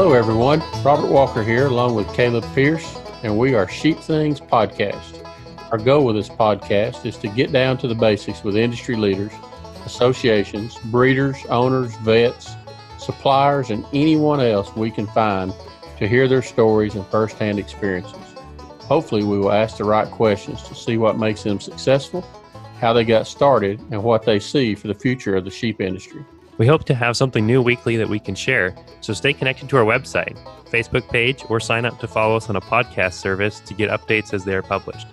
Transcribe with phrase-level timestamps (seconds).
[0.00, 0.62] Hello, everyone.
[0.84, 5.26] Robert Walker here, along with Caleb Pierce, and we are Sheep Things Podcast.
[5.72, 9.32] Our goal with this podcast is to get down to the basics with industry leaders,
[9.84, 12.54] associations, breeders, owners, vets,
[12.96, 15.52] suppliers, and anyone else we can find
[15.98, 18.36] to hear their stories and firsthand experiences.
[18.82, 22.24] Hopefully, we will ask the right questions to see what makes them successful,
[22.78, 26.24] how they got started, and what they see for the future of the sheep industry.
[26.58, 29.76] We hope to have something new weekly that we can share, so stay connected to
[29.76, 30.36] our website,
[30.68, 34.34] Facebook page, or sign up to follow us on a podcast service to get updates
[34.34, 35.06] as they are published.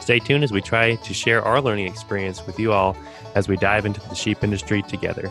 [0.00, 2.94] Stay tuned as we try to share our learning experience with you all
[3.34, 5.30] as we dive into the sheep industry together.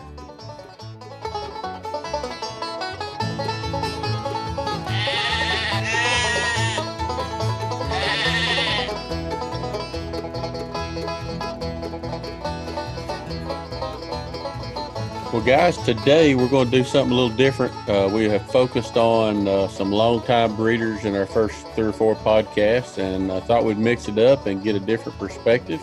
[15.40, 17.72] Well, guys, today we're going to do something a little different.
[17.88, 22.14] Uh, we have focused on uh, some long-time breeders in our first three or four
[22.14, 25.80] podcasts, and I thought we'd mix it up and get a different perspective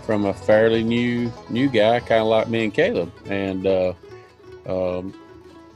[0.00, 3.92] from a fairly new new guy, kind of like me and Caleb, and uh,
[4.66, 5.12] um,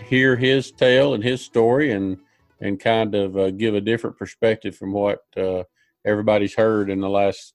[0.02, 2.16] hear his tale and his story, and
[2.62, 5.62] and kind of uh, give a different perspective from what uh,
[6.06, 7.52] everybody's heard in the last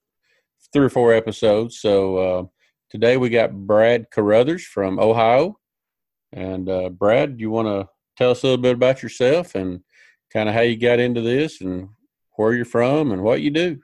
[0.72, 1.80] three or four episodes.
[1.80, 2.44] So uh,
[2.96, 5.60] Today we got Brad Carruthers from Ohio.
[6.32, 9.82] And uh, Brad, you want to tell us a little bit about yourself and
[10.32, 11.90] kind of how you got into this and
[12.38, 13.82] where you're from and what you do?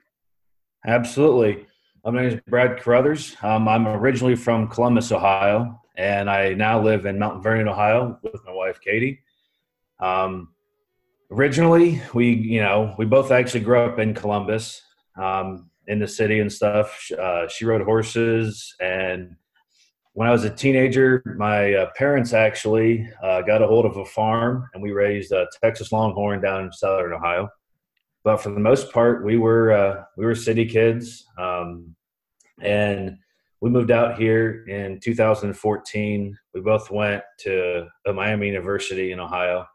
[0.86, 1.66] Absolutely.
[2.06, 3.36] My name is Brad Carruthers.
[3.42, 8.42] Um, I'm originally from Columbus, Ohio, and I now live in Mount Vernon, Ohio, with
[8.46, 9.20] my wife Katie.
[10.00, 10.54] Um,
[11.30, 14.80] originally, we you know we both actually grew up in Columbus.
[15.20, 17.10] Um, in the city and stuff.
[17.12, 19.36] Uh, she rode horses, and
[20.14, 24.04] when I was a teenager, my uh, parents actually uh, got a hold of a
[24.04, 27.48] farm, and we raised a Texas Longhorn down in southern Ohio.
[28.22, 31.96] But for the most part, we were uh, we were city kids, um,
[32.60, 33.16] and
[33.60, 36.38] we moved out here in 2014.
[36.54, 39.66] We both went to Miami University in Ohio.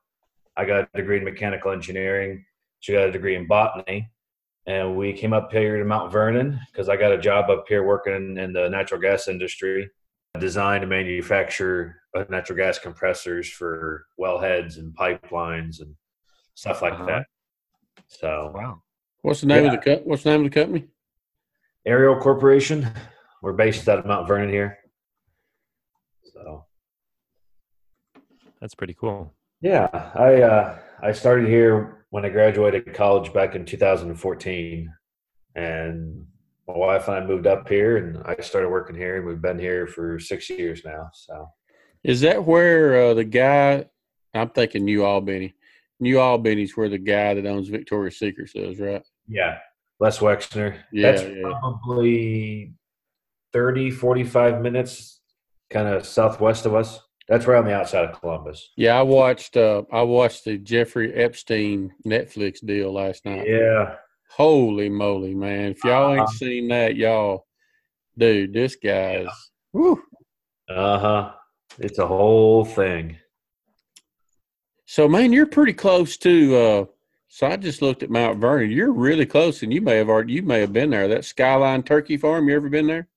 [0.55, 2.45] I got a degree in mechanical engineering.
[2.79, 4.09] She got a degree in botany
[4.67, 7.83] and we came up here to Mount Vernon because I got a job up here
[7.83, 9.89] working in the natural gas industry.
[10.35, 15.95] I designed and manufacture uh, natural gas compressors for wellheads and pipelines and
[16.53, 17.05] stuff like uh-huh.
[17.05, 17.25] that.
[18.07, 18.81] So, wow.
[19.21, 19.73] What's the name yeah.
[19.73, 20.87] of the co- What's the name of the company?
[21.85, 22.91] Ariel Corporation.
[23.41, 24.79] We're based out of Mount Vernon here.
[26.23, 26.65] So,
[28.59, 29.33] that's pretty cool.
[29.61, 34.93] Yeah, I uh, I started here when I graduated college back in 2014,
[35.55, 36.25] and
[36.67, 39.59] my wife and I moved up here, and I started working here, and we've been
[39.59, 41.09] here for six years now.
[41.13, 41.49] So,
[42.03, 43.85] is that where uh, the guy?
[44.33, 45.55] I'm thinking New Albany.
[45.99, 49.01] New Albany's where the guy that owns Victoria's Secret is, right?
[49.27, 49.57] Yeah,
[49.99, 50.77] Les Wexner.
[50.91, 51.41] Yeah, That's yeah.
[51.41, 52.73] probably
[53.53, 55.21] 30, 45 minutes
[55.69, 56.99] kind of southwest of us.
[57.27, 58.69] That's right on the outside of Columbus.
[58.77, 59.57] Yeah, I watched.
[59.57, 63.47] Uh, I watched the Jeffrey Epstein Netflix deal last night.
[63.47, 63.95] Yeah.
[64.29, 65.71] Holy moly, man!
[65.71, 66.31] If y'all ain't uh-huh.
[66.31, 67.45] seen that, y'all,
[68.17, 69.27] dude, this guy's.
[69.73, 69.95] Yeah.
[70.69, 71.31] Uh huh.
[71.79, 73.17] It's a whole thing.
[74.85, 76.55] So, man, you're pretty close to.
[76.55, 76.85] Uh,
[77.27, 78.71] so I just looked at Mount Vernon.
[78.71, 80.33] You're really close, and you may have already.
[80.33, 81.07] You may have been there.
[81.09, 82.47] That Skyline Turkey Farm.
[82.47, 83.07] You ever been there?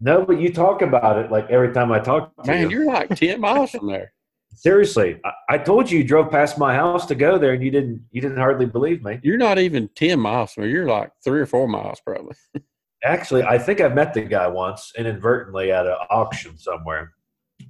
[0.00, 2.58] No, but you talk about it like every time I talk to you.
[2.58, 2.82] Man, you.
[2.82, 4.12] are like 10 miles from there.
[4.54, 7.70] Seriously, I, I, told you you drove past my house to go there, and you
[7.70, 8.04] didn't.
[8.10, 9.18] You didn't hardly believe me.
[9.22, 10.70] You're not even ten miles from there.
[10.70, 12.34] You're like three or four miles, probably.
[13.04, 17.12] Actually, I think I've met the guy once inadvertently at an auction somewhere.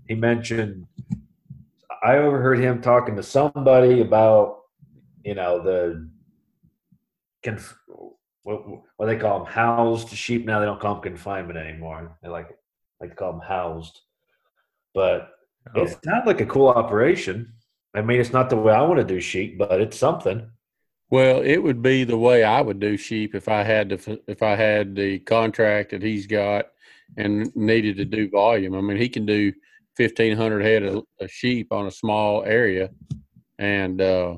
[0.09, 0.87] He mentioned
[2.03, 4.61] I overheard him talking to somebody about,
[5.25, 6.09] you know, the
[7.43, 7.77] conf-
[8.43, 8.63] what,
[8.97, 10.61] what they call them housed sheep now.
[10.61, 12.17] They don't call them confinement anymore.
[12.23, 12.49] They like
[13.01, 14.01] like to call them housed.
[14.95, 15.31] But
[15.75, 15.83] oh.
[15.83, 17.53] it sounds like a cool operation.
[17.95, 20.49] I mean, it's not the way I want to do sheep, but it's something.
[21.11, 24.43] Well, it would be the way I would do sheep if I had to if
[24.43, 26.67] I had the contract that he's got
[27.17, 28.75] and needed to do volume.
[28.77, 29.53] I mean, he can do
[29.97, 32.91] fifteen hundred head of, of, sheep on a small area,
[33.59, 34.37] and uh,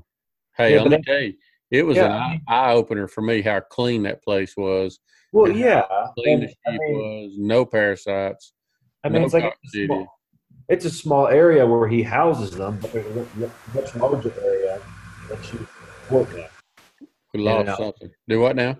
[0.56, 1.34] hey, yeah, let me tell you,
[1.72, 2.32] it was yeah.
[2.34, 5.00] an eye opener for me how clean that place was.
[5.32, 5.82] Well, yeah,
[6.18, 8.52] clean and, the sheep I mean, was, no parasites.
[9.02, 10.20] I mean, no it's like it's a, small,
[10.68, 14.78] it's a, small, area where he houses them, but there's a much larger area
[15.30, 15.66] that you
[16.10, 16.50] work at.
[17.32, 18.10] We lost something.
[18.28, 18.76] Do what now?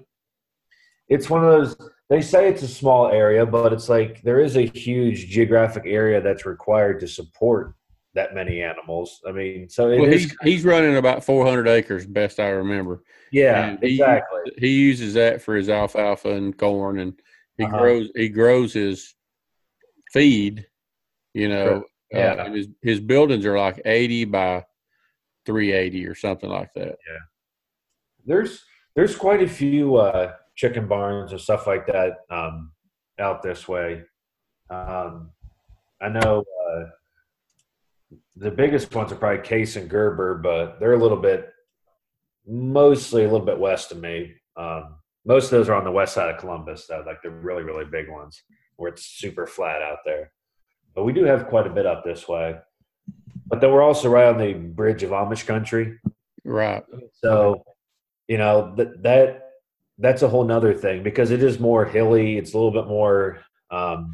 [1.08, 1.90] It's one of those.
[2.10, 6.20] They say it's a small area, but it's like there is a huge geographic area
[6.20, 7.74] that's required to support
[8.14, 9.20] that many animals.
[9.26, 13.02] I mean, so Well, he's, he's running about 400 acres, best I remember.
[13.30, 14.52] yeah, he- exactly.
[14.58, 17.14] He uses that for his alfalfa and corn, and
[17.56, 17.78] he Uh-huh.
[17.78, 19.14] grows he grows his
[20.12, 20.66] feed.
[21.34, 22.32] You know, Yeah.
[22.32, 24.64] uh, and his his buildings are like 80 by
[25.46, 26.98] 380 or something like that.
[27.08, 27.18] Yeah,
[28.26, 28.62] there's
[28.94, 32.72] there's quite a few uh, chicken barns and stuff like that um,
[33.18, 34.02] out this way.
[34.68, 35.30] Um,
[36.00, 36.51] I know uh,
[38.36, 41.50] the biggest ones are probably Case and Gerber, but they're a little bit,
[42.46, 44.34] mostly a little bit west of me.
[44.56, 47.62] Um, most of those are on the west side of Columbus, though, like the really
[47.62, 48.42] really big ones
[48.76, 50.32] where it's super flat out there.
[50.94, 52.56] But we do have quite a bit up this way.
[53.46, 55.98] But then we're also right on the bridge of Amish country.
[56.44, 56.82] Right.
[57.22, 57.64] So,
[58.28, 59.50] you know, that that
[59.98, 62.38] that's a whole nother thing because it is more hilly.
[62.38, 63.40] It's a little bit more
[63.70, 64.12] um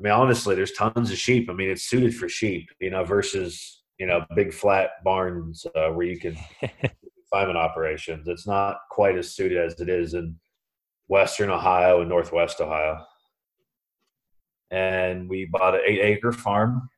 [0.00, 1.50] I mean, honestly, there's tons of sheep.
[1.50, 5.90] I mean, it's suited for sheep, you know, versus, you know, big flat barns uh,
[5.90, 8.26] where you can confinement operations.
[8.26, 10.36] It's not quite as suited as it is in
[11.08, 13.04] Western Ohio and Northwest Ohio.
[14.70, 16.88] And we bought an eight acre farm.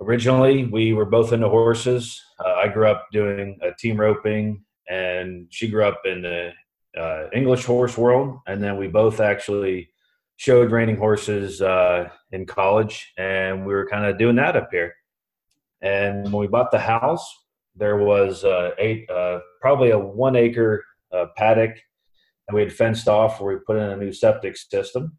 [0.00, 2.22] Originally, we were both into horses.
[2.38, 6.52] Uh, I grew up doing uh, team roping, and she grew up in the
[6.96, 8.38] uh, English horse world.
[8.46, 9.88] And then we both actually
[10.42, 14.92] showed reining horses uh, in college, and we were kind of doing that up here.
[15.82, 17.24] And when we bought the house,
[17.76, 21.78] there was uh, eight, uh, probably a one acre uh, paddock,
[22.48, 25.16] and we had fenced off where we put in a new septic system.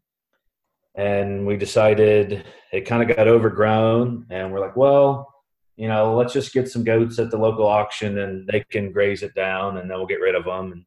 [0.94, 5.32] And we decided it kind of got overgrown, and we're like, well,
[5.76, 9.22] you know, let's just get some goats at the local auction, and they can graze
[9.22, 10.66] it down, and then we'll get rid of them.
[10.66, 10.84] And,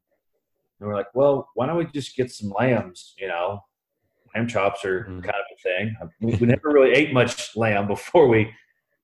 [0.79, 3.15] and we're like, well, why don't we just get some lambs?
[3.17, 3.63] You know,
[4.37, 5.23] lamb chops are Mhm.
[5.23, 5.95] kind of a thing.
[6.21, 8.51] We, we never really ate much lamb before we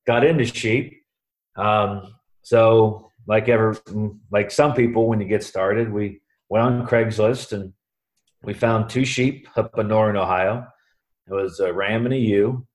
[0.06, 1.02] got into sheep.
[1.56, 3.76] Um, so, like ever,
[4.32, 7.74] like some people, when you get started, we went on Craigslist and
[8.44, 10.68] we found two sheep up in northern Ohio.
[11.28, 12.68] It was a ram and a ewe.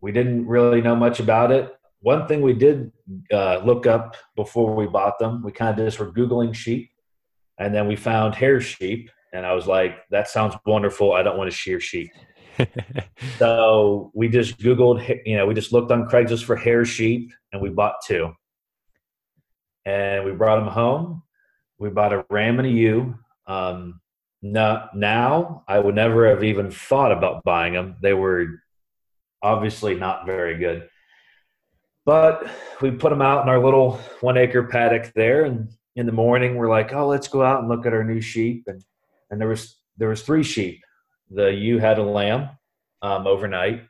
[0.00, 1.74] We didn't really know much about it.
[2.00, 2.90] One thing we did
[3.32, 6.90] uh, look up before we bought them, we kind of just were Googling sheep.
[7.58, 9.10] And then we found hair sheep.
[9.34, 11.12] And I was like, that sounds wonderful.
[11.12, 12.10] I don't want to shear sheep.
[13.38, 17.60] So we just Googled, you know, we just looked on Craigslist for hair sheep and
[17.60, 18.32] we bought two.
[19.84, 21.22] And we brought them home.
[21.78, 23.18] We bought a ram and a ewe.
[23.48, 24.00] Um,
[24.40, 27.96] no, now I would never have even thought about buying them.
[28.00, 28.46] They were
[29.42, 30.88] obviously not very good.
[32.06, 32.48] But
[32.80, 35.44] we put them out in our little one acre paddock there.
[35.44, 38.20] And in the morning, we're like, oh, let's go out and look at our new
[38.20, 38.64] sheep.
[38.68, 38.84] And,
[39.30, 40.80] and there was, there was three sheep.
[41.30, 42.50] The ewe had a lamb
[43.02, 43.82] um, overnight,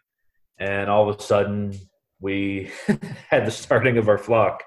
[0.58, 1.74] and all of a sudden
[2.20, 2.70] we
[3.28, 4.62] had the starting of our flock.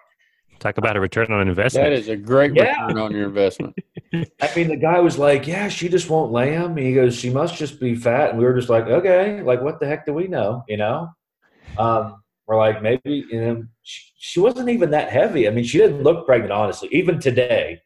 [0.60, 1.86] Talk about a return on investment.
[1.86, 2.86] That is a great Yeah.
[2.86, 3.76] return on your investment.
[4.14, 7.56] I mean, the guy was like, "Yeah, she just won't lamb." He goes, "She must
[7.56, 10.28] just be fat," and we were just like, "Okay, like what the heck do we
[10.28, 11.10] know?" You know,
[11.78, 15.48] um, we're like, maybe you know, she, she wasn't even that heavy.
[15.48, 16.90] I mean, she didn't look pregnant, honestly.
[16.92, 17.82] Even today,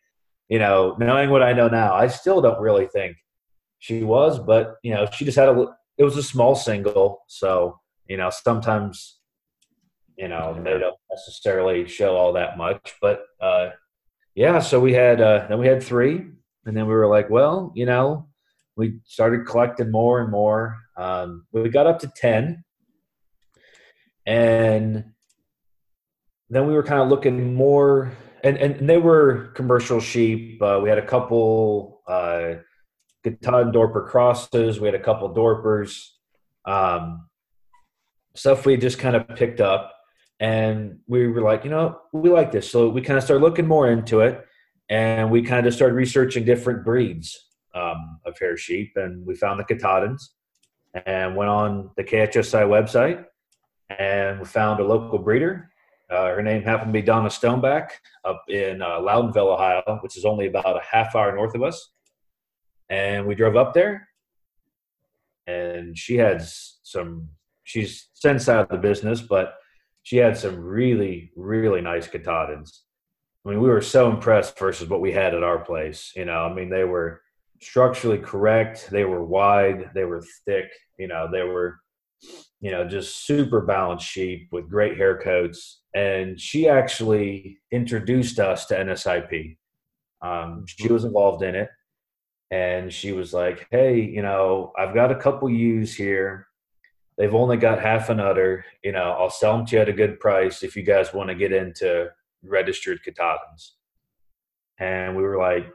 [0.52, 3.18] you know, knowing what I know now, I still don't really think
[3.80, 4.38] she was.
[4.38, 5.66] But you know, she just had a.
[5.98, 9.20] It was a small single, so you know, sometimes
[10.18, 13.24] you know they don't necessarily show all that much, but.
[13.42, 13.72] uh
[14.36, 16.26] yeah so we had uh then we had three
[16.66, 18.28] and then we were like well you know
[18.76, 22.64] we started collecting more and more um we got up to 10
[24.26, 25.04] and
[26.50, 28.12] then we were kind of looking more
[28.44, 30.62] and and they were commercial sheep.
[30.62, 32.56] Uh, we had a couple uh
[33.24, 34.80] Dorper crosses.
[34.80, 36.08] We had a couple Dorpers.
[36.66, 37.28] Um
[38.36, 39.94] stuff we just kind of picked up.
[40.40, 42.70] And we were like, you know, we like this.
[42.70, 44.44] So we kind of started looking more into it,
[44.90, 49.60] and we kind of started researching different breeds um, of hair sheep, and we found
[49.60, 50.32] the Katahdins,
[51.06, 53.24] and went on the KHSI website,
[54.00, 55.71] and we found a local breeder.
[56.12, 57.92] Uh, her name happened to be Donna Stoneback
[58.26, 61.92] up in uh, Loudonville, Ohio, which is only about a half hour north of us.
[62.90, 64.10] And we drove up there,
[65.48, 67.30] and she had some.
[67.64, 69.56] She's since out of the business, but
[70.04, 72.84] she had some really, really nice Katahdins.
[73.46, 76.12] I mean, we were so impressed versus what we had at our place.
[76.16, 77.22] You know, I mean, they were
[77.62, 78.90] structurally correct.
[78.92, 79.92] They were wide.
[79.94, 80.70] They were thick.
[80.98, 81.80] You know, they were,
[82.60, 85.82] you know, just super balanced sheep with great hair coats.
[85.96, 89.58] And she actually introduced us to NSIP.
[90.22, 91.70] Um, she was involved in it.
[92.52, 96.48] And she was like, hey, you know, I've got a couple ewes here
[97.22, 98.66] They've only got half an udder.
[98.84, 101.30] You know, I'll sell them to you at a good price if you guys want
[101.30, 102.10] to get into
[102.44, 103.76] registered Katahdins.
[104.80, 105.72] And we were like,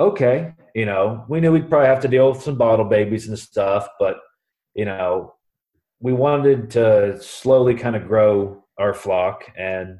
[0.00, 3.38] okay, you know, we knew we'd probably have to deal with some bottle babies and
[3.38, 4.16] stuff, but
[4.74, 5.34] you know,
[6.00, 9.98] we wanted to slowly kind of grow our flock, and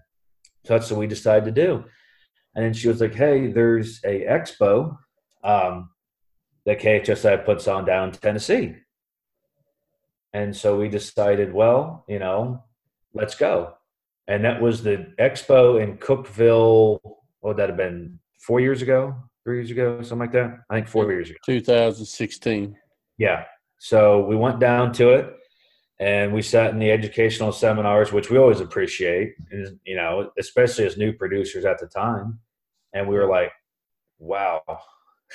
[0.65, 1.85] so that's what we decided to do.
[2.55, 4.97] And then she was like, "Hey, there's a expo
[5.43, 5.91] um,
[6.67, 8.77] that KHSI puts on down in Tennessee,"
[10.33, 12.65] and so we decided, well, you know,
[13.15, 13.75] let's go.
[14.29, 17.01] And that was the expo in Cookeville.
[17.03, 18.19] What would that have been?
[18.39, 20.59] Four years ago, three years ago, something like that.
[20.71, 21.39] I think four years ago.
[21.45, 22.77] 2016.
[23.17, 23.45] Yeah.
[23.79, 25.38] So we went down to it
[26.01, 30.87] and we sat in the educational seminars, which we always appreciate, and, you know, especially
[30.87, 32.39] as new producers at the time.
[32.93, 33.51] And we were like,
[34.19, 34.63] wow,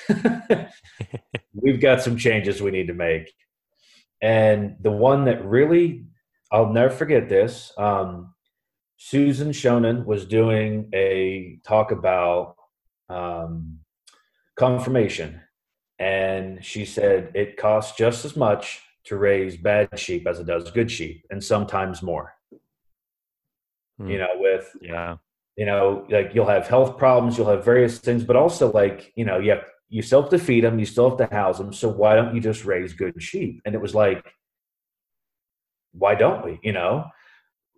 [1.54, 3.32] we've got some changes we need to make.
[4.22, 6.06] And the one that really,
[6.50, 7.72] I'll never forget this.
[7.76, 8.34] Um,
[8.96, 12.56] Susan Schoenian was doing a talk about
[13.10, 13.80] um,
[14.56, 15.42] conformation.
[15.98, 20.70] And she said it costs just as much to raise bad sheep as it does
[20.70, 22.34] good sheep, and sometimes more.
[23.98, 24.08] Hmm.
[24.08, 25.16] You know, with Yeah.
[25.56, 29.24] you know, like you'll have health problems, you'll have various things, but also like you
[29.24, 31.72] know, you have you still have to feed them, you still have to house them.
[31.72, 33.60] So why don't you just raise good sheep?
[33.64, 34.24] And it was like,
[35.92, 36.58] why don't we?
[36.62, 37.04] You know,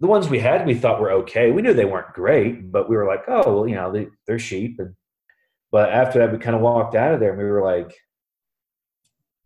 [0.00, 1.50] the ones we had, we thought were okay.
[1.50, 4.38] We knew they weren't great, but we were like, oh, well, you know, they, they're
[4.38, 4.78] sheep.
[4.78, 4.95] And
[5.73, 7.95] but after that, we kind of walked out of there, and we were like,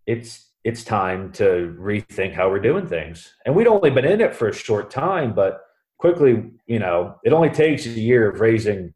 [0.07, 3.33] it's it's time to rethink how we're doing things.
[3.47, 5.61] And we'd only been in it for a short time, but
[5.99, 8.93] quickly, you know, it only takes a year of raising,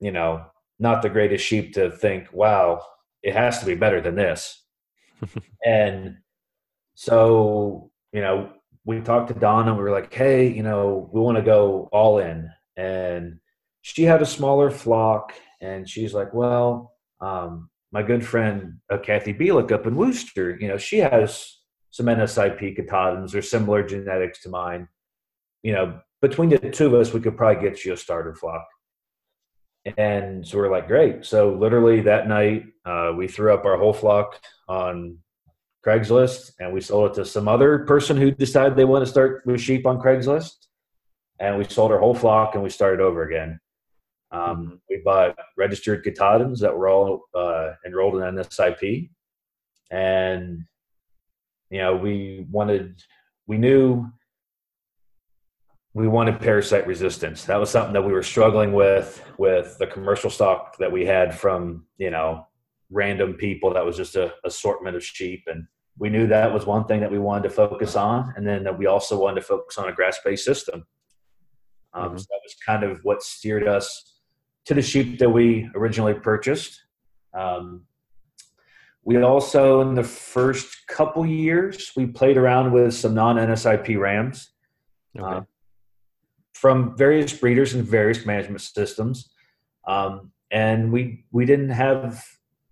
[0.00, 0.44] you know,
[0.78, 2.80] not the greatest sheep to think, wow,
[3.22, 4.62] it has to be better than this.
[5.64, 6.16] and
[6.94, 8.50] so, you know,
[8.84, 11.88] we talked to Donna and we were like, hey, you know, we want to go
[11.92, 12.50] all in.
[12.76, 13.38] And
[13.82, 19.32] she had a smaller flock and she's like, well, um, my good friend uh, Kathy
[19.32, 21.60] Bielik up in Wooster, you know, she has
[21.90, 24.88] some NSIP Katahdins or similar genetics to mine.
[25.62, 28.66] You know, between the two of us, we could probably get you a starter flock.
[29.96, 31.24] And so we're like, great.
[31.24, 35.18] So literally that night, uh, we threw up our whole flock on
[35.86, 39.42] Craigslist and we sold it to some other person who decided they want to start
[39.46, 40.66] with sheep on Craigslist.
[41.38, 43.60] And we sold our whole flock and we started over again.
[44.30, 49.10] Um, we bought registered Katahdins that were all uh, enrolled in NSIP,
[49.90, 50.64] and
[51.70, 53.02] you know we wanted,
[53.46, 54.10] we knew
[55.92, 57.44] we wanted parasite resistance.
[57.44, 61.38] That was something that we were struggling with with the commercial stock that we had
[61.38, 62.46] from you know
[62.90, 63.72] random people.
[63.72, 65.66] That was just a assortment of sheep, and
[65.96, 68.76] we knew that was one thing that we wanted to focus on, and then that
[68.76, 70.84] we also wanted to focus on a grass-based system.
[71.92, 72.18] Um, Mhm.
[72.18, 74.13] So that was kind of what steered us
[74.66, 76.82] to the sheep that we originally purchased.
[77.34, 77.84] Um,
[79.04, 84.50] we also, in the first couple years, we played around with some non-NSIP rams
[85.18, 85.36] Okay.
[85.36, 85.40] uh,
[86.54, 89.30] from various breeders and various management systems,
[89.86, 92.24] um, and we we didn't have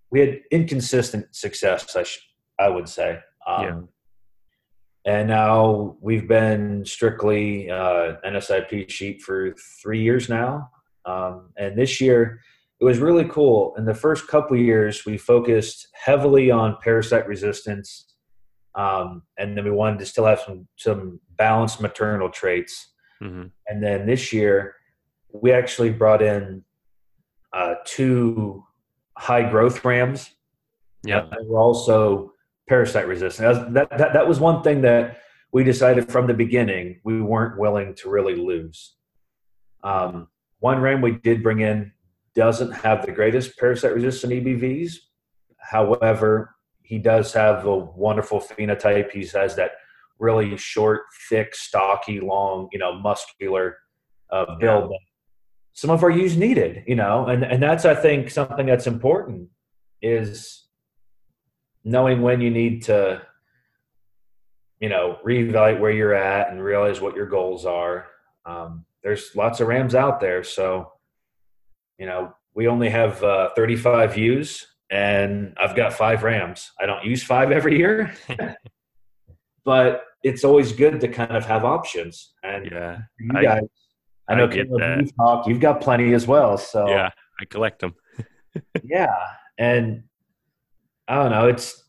[0.09, 1.95] we had inconsistent success.
[1.95, 2.27] I sh-
[2.59, 3.19] I would say.
[3.47, 3.81] Um, Yeah.
[5.05, 10.71] And now we've been strictly uh, NSIP sheep for three years now.
[11.05, 12.39] Um, and this year,
[12.79, 13.73] it was really cool.
[13.77, 18.13] In the first couple years, we focused heavily on parasite resistance,
[18.75, 22.93] um, and then we wanted to still have some some balanced maternal traits.
[23.21, 23.51] Mhm.
[23.67, 24.75] And then this year,
[25.33, 26.63] we actually brought in
[27.53, 28.63] uh, two
[29.17, 30.31] high growth rams
[31.05, 31.27] Yeah.
[31.31, 32.33] and we're also
[32.67, 33.73] parasite resistant.
[33.73, 35.19] That, that that was one thing that
[35.51, 38.95] we decided from the beginning we weren't willing to really lose.
[39.83, 40.29] Um,
[40.63, 41.91] one ram we did bring in
[42.35, 44.93] doesn't have the greatest parasite resistant EBVs.
[45.57, 49.11] However, he does have a wonderful phenotype.
[49.11, 49.71] He has that
[50.19, 53.77] really short, thick, stocky, long, you know, muscular
[54.31, 54.91] uh, build.
[54.91, 54.99] that
[55.73, 59.49] Some of our ewes needed, you know, and and that's I think something that's important
[60.01, 60.63] is
[61.83, 63.21] knowing when you need to
[64.79, 68.07] you know reevaluate where you're at and realize what your goals are
[68.45, 70.91] um, there's lots of rams out there so
[71.97, 77.03] you know we only have uh, 35 views and i've got five rams i don't
[77.03, 78.13] use five every year
[79.65, 82.99] but it's always good to kind of have options and Yeah.
[83.19, 83.63] you I- guys
[84.29, 84.99] i know I get Caleb, that.
[85.01, 87.09] you've talked you've got plenty as well so Yeah.
[87.41, 87.95] I collect them.
[88.83, 89.13] yeah
[89.57, 90.03] and
[91.07, 91.83] i don't know it's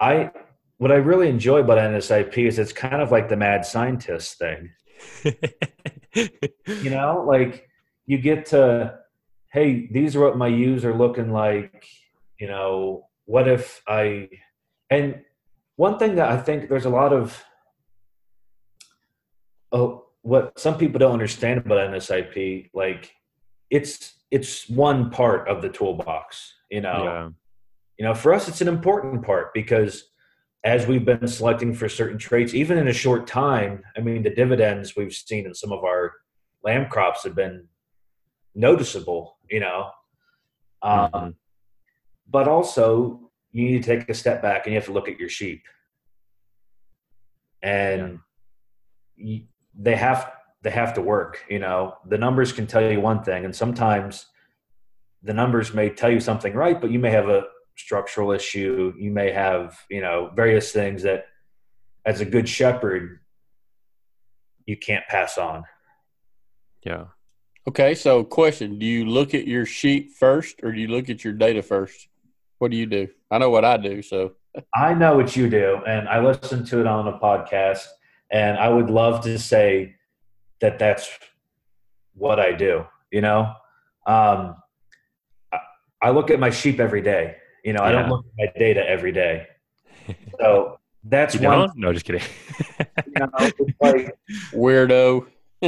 [0.00, 0.30] i
[0.78, 4.68] what I really enjoy about NSIP is it's kind of like the mad scientist thing.
[6.14, 7.68] You know, like
[8.06, 8.98] you get to,
[9.52, 11.86] hey, these are what my ewes are looking like.
[12.38, 14.28] You know, what if I,
[14.90, 15.22] and
[15.76, 17.42] one thing that I think there's a lot of,
[19.72, 23.12] oh, what some people don't understand about NSIP, like
[23.70, 26.52] it's it's one part of the toolbox.
[26.70, 27.28] You know, yeah.
[27.98, 30.04] you know, for us, it's an important part because
[30.64, 34.34] as we've been selecting for certain traits, even in a short time, I mean, the
[34.34, 36.12] dividends we've seen in some of our
[36.64, 37.68] lamb crops have been
[38.54, 39.90] noticeable, you know.
[40.82, 41.30] Um, mm-hmm.
[42.28, 45.18] But also, you need to take a step back and you have to look at
[45.20, 45.62] your sheep.
[47.62, 48.18] And
[49.16, 49.40] yeah.
[49.78, 50.32] they have
[50.62, 51.44] they have to work.
[51.48, 54.26] You know, the numbers can tell you one thing, and sometimes
[55.22, 57.44] the numbers may tell you something right, but you may have a
[57.76, 58.94] structural issue.
[58.98, 61.26] You may have, you know, various things that
[62.04, 63.20] as a good shepherd
[64.64, 65.64] you can't pass on.
[66.82, 67.04] Yeah.
[67.68, 71.24] Okay, so question, do you look at your sheep first or do you look at
[71.24, 72.08] your data first?
[72.58, 73.08] What do you do?
[73.30, 74.32] I know what I do, so
[74.74, 77.86] I know what you do and I listen to it on a podcast
[78.30, 79.96] and I would love to say
[80.60, 81.08] that that's
[82.14, 83.52] what I do, you know?
[84.06, 84.56] Um,
[86.00, 87.88] I look at my sheep every day you know, yeah.
[87.88, 89.48] I don't look at my data every day.
[90.38, 91.58] So that's you one.
[91.58, 91.76] Don't?
[91.78, 92.22] No, just kidding.
[92.78, 93.28] you know,
[93.80, 94.16] like,
[94.52, 95.26] Weirdo.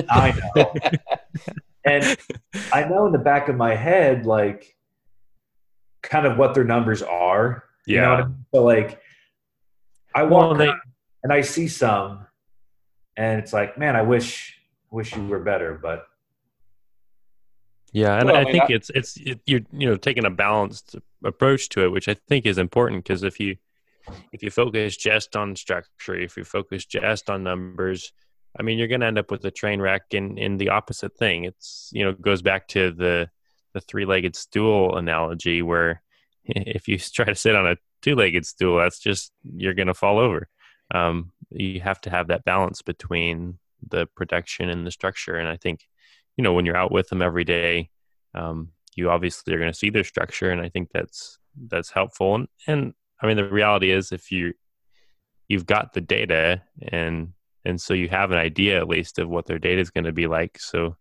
[0.08, 0.72] I know.
[1.84, 2.16] and
[2.72, 4.76] I know in the back of my head, like,
[6.02, 7.64] kind of what their numbers are.
[7.84, 7.94] Yeah.
[7.94, 8.44] You know I mean?
[8.54, 9.00] So, like,
[10.14, 10.70] I walk they,
[11.24, 12.28] and I see some,
[13.16, 14.56] and it's like, man, I wish,
[14.92, 16.06] wish you were better, but
[17.98, 20.24] yeah, and well, I, I mean, think I, it's it's it, you're you know taking
[20.24, 23.56] a balanced approach to it, which I think is important because if you
[24.32, 28.12] if you focus just on structure, if you focus just on numbers,
[28.58, 31.16] I mean, you're going to end up with a train wreck in in the opposite
[31.16, 31.44] thing.
[31.44, 33.30] It's you know goes back to the
[33.74, 36.02] the three legged stool analogy where
[36.44, 39.94] if you try to sit on a two legged stool, that's just you're going to
[39.94, 40.48] fall over.
[40.94, 45.56] Um, you have to have that balance between the production and the structure, and I
[45.56, 45.80] think
[46.38, 47.90] you know when you're out with them every day
[48.35, 52.37] um, you obviously are going to see their structure and i think that's that's helpful.
[52.37, 54.55] And and i mean the reality is if you
[55.48, 57.33] you've got the data and
[57.64, 60.12] and so you have an idea at least of what their data is going to
[60.12, 60.96] be like so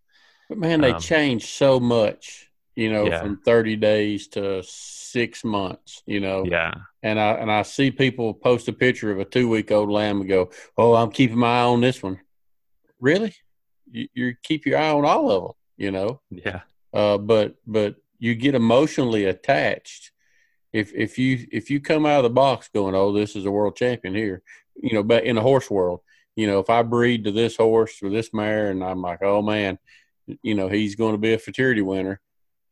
[0.48, 3.20] but man they um, change so much you know yeah.
[3.20, 6.44] from 30 days to six months you know?
[6.44, 6.74] Yeah.
[7.02, 10.20] And i and i see people post a picture of a two week old lamb
[10.20, 12.18] and go oh i'm keeping my eye on this one.
[13.00, 13.34] Really
[13.90, 16.20] you, you keep your eye on all of them, you know.
[16.30, 16.60] Yeah.
[16.92, 20.10] Uh, but but you get emotionally attached
[20.72, 23.50] if if you if you come out of the box going, oh, this is a
[23.50, 24.42] world champion here,
[24.76, 25.02] you know.
[25.02, 26.00] But in the horse world,
[26.36, 29.42] you know, if I breed to this horse or this mare, and I'm like, oh
[29.42, 29.78] man,
[30.42, 32.20] you know, he's going to be a futurity winner,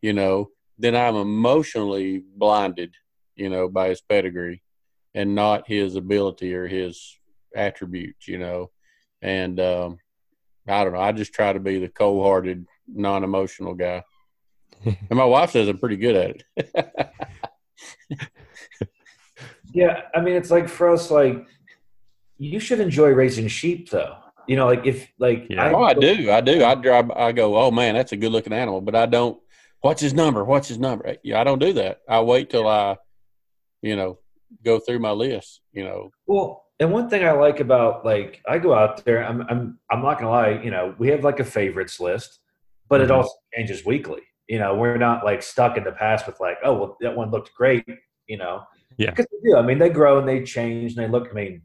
[0.02, 2.94] you know, then I'm emotionally blinded,
[3.34, 4.62] you know, by his pedigree
[5.14, 7.18] and not his ability or his
[7.54, 8.70] attributes, you know.
[9.22, 9.98] And um,
[10.68, 11.00] I don't know.
[11.00, 14.04] I just try to be the cold hearted, non emotional guy.
[14.84, 18.30] and my wife says I'm pretty good at it.
[19.72, 20.02] yeah.
[20.14, 21.46] I mean, it's like for us, like,
[22.38, 24.16] you should enjoy raising sheep, though.
[24.46, 25.64] You know, like if, like, yeah.
[25.64, 26.30] I, oh, I do.
[26.30, 26.64] I do.
[26.64, 29.40] I drive, I go, oh man, that's a good looking animal, but I don't,
[29.80, 30.44] what's his number?
[30.44, 31.06] What's his number?
[31.06, 32.00] Eh, yeah, I don't do that.
[32.08, 32.96] I wait till I,
[33.82, 34.18] you know,
[34.64, 36.10] go through my list, you know.
[36.26, 40.02] Well, and one thing I like about like I go out there, I'm I'm I'm
[40.02, 42.40] not gonna lie, you know, we have like a favorites list,
[42.88, 43.04] but mm-hmm.
[43.04, 44.22] it also changes weekly.
[44.48, 47.30] You know, we're not like stuck in the past with like, oh well that one
[47.30, 47.84] looked great,
[48.26, 48.62] you know.
[48.98, 49.10] Yeah.
[49.10, 49.56] Because they do.
[49.56, 51.62] I mean, they grow and they change and they look, I mean,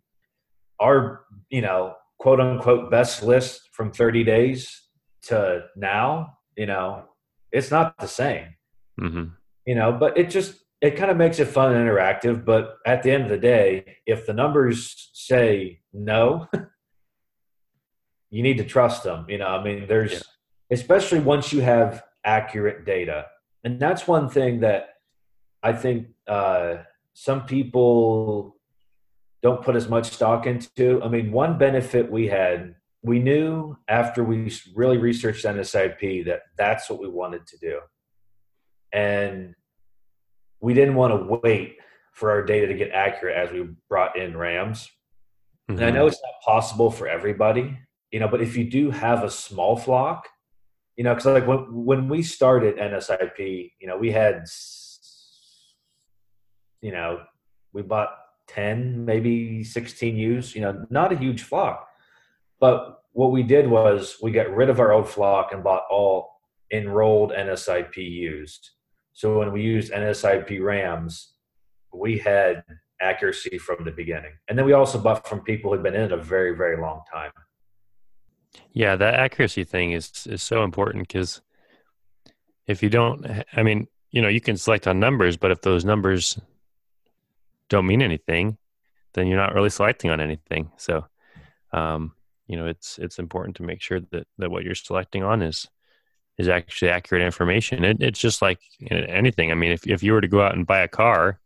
[0.79, 4.81] our, you know, quote unquote best list from 30 days
[5.23, 7.05] to now, you know,
[7.51, 8.47] it's not the same.
[8.99, 9.25] Mm-hmm.
[9.65, 12.43] You know, but it just it kind of makes it fun and interactive.
[12.43, 16.47] But at the end of the day, if the numbers say no,
[18.31, 19.25] you need to trust them.
[19.29, 20.19] You know, I mean, there's, yeah.
[20.71, 23.27] especially once you have accurate data.
[23.63, 24.89] And that's one thing that
[25.61, 26.77] I think uh,
[27.13, 28.55] some people
[29.43, 31.01] don't put as much stock into.
[31.03, 36.89] I mean, one benefit we had, we knew after we really researched NSIP that that's
[36.89, 37.79] what we wanted to do.
[38.91, 39.55] And
[40.61, 41.77] we didn't want to wait
[42.13, 44.89] for our data to get accurate as we brought in rams.
[45.69, 45.73] Mm-hmm.
[45.73, 45.97] And I mm-hmm.
[45.97, 47.77] know it's not possible for everybody,
[48.11, 50.27] you know, but if you do have a small flock,
[50.97, 54.45] you know, because like when when we started NSIP, you know, we had,
[56.81, 57.21] you know,
[57.73, 58.09] we bought
[58.47, 61.87] 10, maybe 16 ewes, you know, not a huge flock.
[62.59, 66.29] But what we did was we got rid of our old flock and bought all
[66.71, 68.59] enrolled NSIP ewes.
[69.13, 71.33] So when we used NSIP rams,
[71.93, 72.63] we had
[73.01, 74.31] accuracy from the beginning.
[74.47, 77.01] And then we also bought from people who'd been in it a very, very long
[77.11, 77.31] time.
[78.73, 81.41] Yeah, that accuracy thing is is so important because
[82.67, 85.85] if you don't, I mean, you know, you can select on numbers, but if those
[85.85, 86.39] numbers
[87.69, 88.57] don't mean anything,
[89.13, 90.71] then you're not really selecting on anything.
[90.77, 91.05] So,
[91.71, 92.13] um,
[92.47, 95.67] you know, it's it's important to make sure that that what you're selecting on is
[96.41, 97.83] is actually accurate information.
[97.83, 99.51] It, it's just like anything.
[99.51, 101.39] I mean, if if you were to go out and buy a car,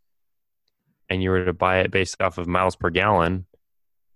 [1.10, 3.46] and you were to buy it based off of miles per gallon,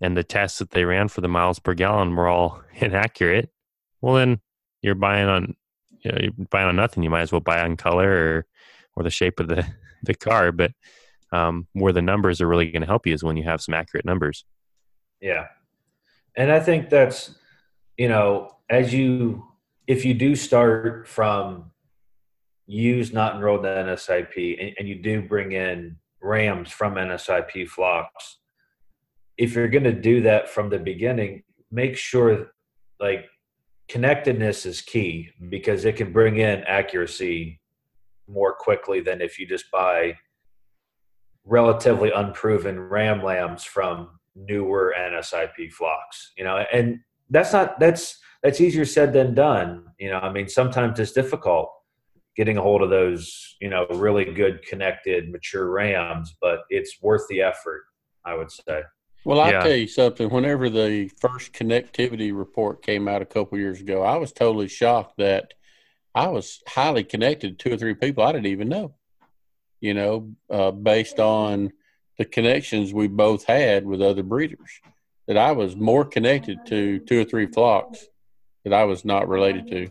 [0.02, 3.50] and the tests that they ran for the miles per gallon were all inaccurate,
[4.02, 4.40] well then
[4.82, 5.56] you're buying on
[6.02, 7.04] you know, you're buying on nothing.
[7.04, 8.46] You might as well buy on color or
[8.96, 9.66] or the shape of the
[10.04, 10.52] the car.
[10.52, 10.72] But
[11.32, 13.76] um, where the numbers are really going to help you is when you have some
[13.76, 14.46] accurate numbers.
[15.22, 15.48] Yeah,
[16.38, 17.36] and I think that's
[17.98, 19.49] you know as you
[19.90, 21.72] if you do start from
[22.68, 28.38] ewes not enrolled in NSIP and, and you do bring in rams from NSIP flocks,
[29.36, 32.52] if you're going to do that from the beginning, make sure
[33.00, 33.26] like
[33.88, 37.60] connectedness is key because it can bring in accuracy
[38.28, 40.16] more quickly than if you just buy
[41.46, 46.32] relatively unproven ram lambs from newer NSIP flocks.
[46.38, 47.00] You know, and
[47.32, 49.86] that's not that's that's easier said than done.
[50.00, 51.72] You know, I mean, sometimes it's difficult
[52.36, 57.28] getting a hold of those, you know, really good connected mature rams, but it's worth
[57.30, 57.84] the effort,
[58.24, 58.82] I would say.
[59.26, 59.60] Well, I'll yeah.
[59.60, 60.30] tell you something.
[60.30, 65.16] Whenever the first connectivity report came out a couple years ago, I was totally shocked
[65.18, 65.54] that
[66.16, 68.96] I was highly connected to two or three people I didn't even know.
[69.82, 71.74] You know, uh, based on
[72.18, 74.80] the connections we both had with other breeders,
[75.28, 78.08] that I was more connected to two or three flocks
[78.64, 79.90] that I was not related to.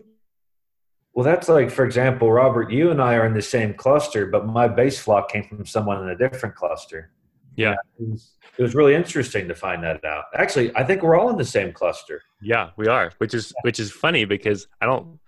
[1.14, 4.46] Well, that's like, for example, Robert, you and I are in the same cluster, but
[4.46, 7.10] my base flock came from someone in a different cluster.
[7.56, 7.74] Yeah.
[7.98, 10.24] It was, it was really interesting to find that out.
[10.34, 12.22] Actually, I think we're all in the same cluster.
[12.40, 15.20] Yeah, we are, which is which is funny because I don't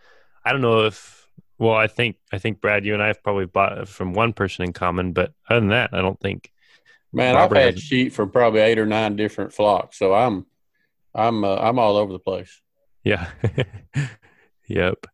[0.45, 3.47] I don't know if well, I think I think Brad, you and I have probably
[3.47, 6.51] bought from one person in common, but other than that, I don't think.
[7.13, 10.47] Man, Robert I've had has, sheep from probably eight or nine different flocks, so I'm
[11.15, 12.61] I'm uh, I'm all over the place.
[13.05, 13.31] Yeah.
[14.69, 15.07] yep.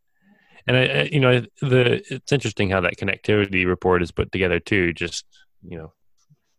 [0.66, 4.92] And I, you know, the it's interesting how that connectivity report is put together too.
[4.92, 5.25] Just
[5.62, 5.92] you know,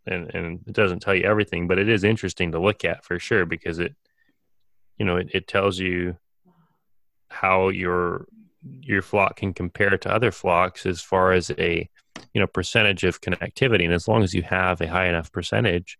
[0.05, 3.19] and and it doesn't tell you everything, but it is interesting to look at for
[3.19, 3.95] sure because it,
[4.97, 6.17] you know, it, it tells you
[7.29, 8.27] how your
[8.81, 11.89] your flock can compare to other flocks as far as a
[12.33, 15.97] you know percentage of connectivity, and as long as you have a high enough percentage,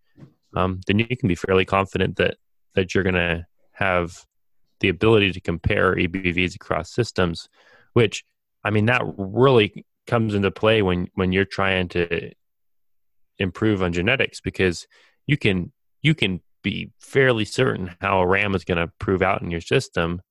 [0.56, 2.38] um, then you can be fairly confident that
[2.76, 4.26] that you're going to have
[4.80, 7.50] the ability to compare EBVs across systems
[7.94, 8.24] which
[8.64, 12.32] I mean that really comes into play when when you're trying to
[13.40, 14.88] improve on genetics because
[15.26, 19.42] you can you can be fairly certain how a ram is going to prove out
[19.42, 20.22] in your system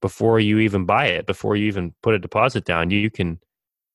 [0.00, 2.90] before you even buy it before you even put a deposit down.
[2.90, 3.40] You can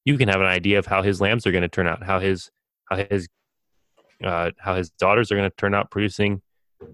[0.03, 2.19] you can have an idea of how his lambs are going to turn out how
[2.19, 2.51] his
[2.89, 3.27] how his
[4.23, 6.41] uh, how his daughters are going to turn out producing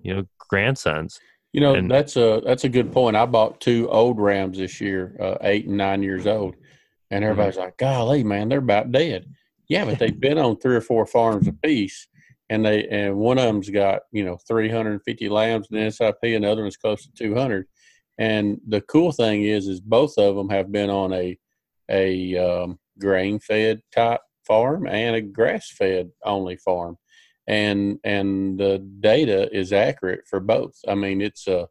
[0.04, 1.20] you know grandsons
[1.54, 3.16] you know, and, that's a that's a good point.
[3.16, 6.56] I bought two old Rams this year, uh, eight and nine years old,
[7.10, 7.32] and mm-hmm.
[7.32, 7.66] everybody's mm-hmm.
[7.66, 9.26] like, "Golly, man, they're about dead."
[9.68, 12.08] Yeah, but they've been on three or four farms apiece,
[12.50, 16.52] and they and one of them's got you know 350 lambs in SIP, and the
[16.52, 17.68] other one's close to 200.
[18.18, 21.38] And the cool thing is, is both of them have been on a
[21.90, 26.98] a um, grain fed type farm and a grass fed only farm
[27.48, 30.80] and and the data is accurate for both.
[30.88, 31.66] I mean, it's uh,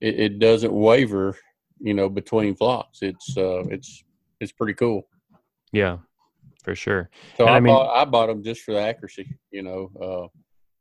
[0.00, 1.36] it, it doesn't waver,
[1.80, 2.98] you know, between flocks.
[3.02, 4.04] It's uh, it's
[4.40, 5.08] it's pretty cool.
[5.72, 5.98] Yeah,
[6.62, 7.10] for sure.
[7.36, 10.28] So I, I mean, bought I bought them just for the accuracy, you know, uh,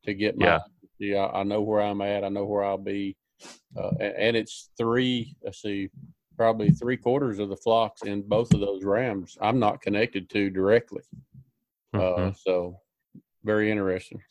[0.06, 0.46] to get my.
[0.46, 0.60] Yeah.
[1.00, 2.24] Yeah, I know where I'm at.
[2.24, 3.18] I know where I'll be,
[3.76, 5.36] uh, and, and it's three.
[5.44, 5.90] Let's see,
[6.38, 9.38] probably three quarters of the flocks in both of those rams.
[9.42, 11.02] I'm not connected to directly.
[11.94, 12.28] Uh, mm-hmm.
[12.28, 12.80] Uh, so
[13.44, 14.22] very interesting.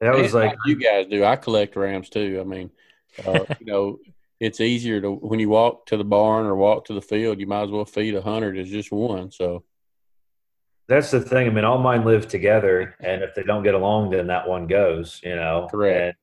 [0.00, 1.24] That was like, like you guys do.
[1.24, 2.38] I collect rams too.
[2.40, 2.70] I mean,
[3.26, 3.98] uh, you know,
[4.38, 7.38] it's easier to when you walk to the barn or walk to the field.
[7.38, 9.30] You might as well feed a hundred as just one.
[9.30, 9.64] So
[10.88, 11.46] that's the thing.
[11.46, 14.66] I mean, all mine live together, and if they don't get along, then that one
[14.66, 15.20] goes.
[15.22, 16.00] You know, correct.
[16.00, 16.14] And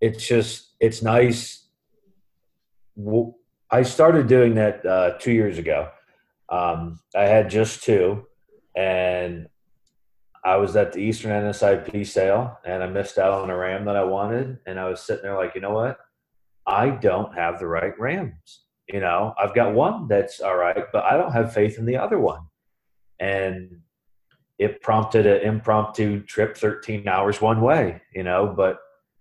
[0.00, 1.68] it's just it's nice.
[3.70, 5.90] I started doing that uh, two years ago.
[6.48, 8.26] Um, I had just two,
[8.74, 9.48] and
[10.46, 13.96] I was at the Eastern NSIP sale and I missed out on a ram that
[13.96, 14.58] I wanted.
[14.64, 15.98] And I was sitting there like, you know what?
[16.64, 18.62] I don't have the right rams.
[18.88, 21.96] You know, I've got one that's all right, but I don't have faith in the
[21.96, 22.42] other one.
[23.18, 23.80] And
[24.60, 28.78] it prompted an impromptu trip 13 hours one way, you know, but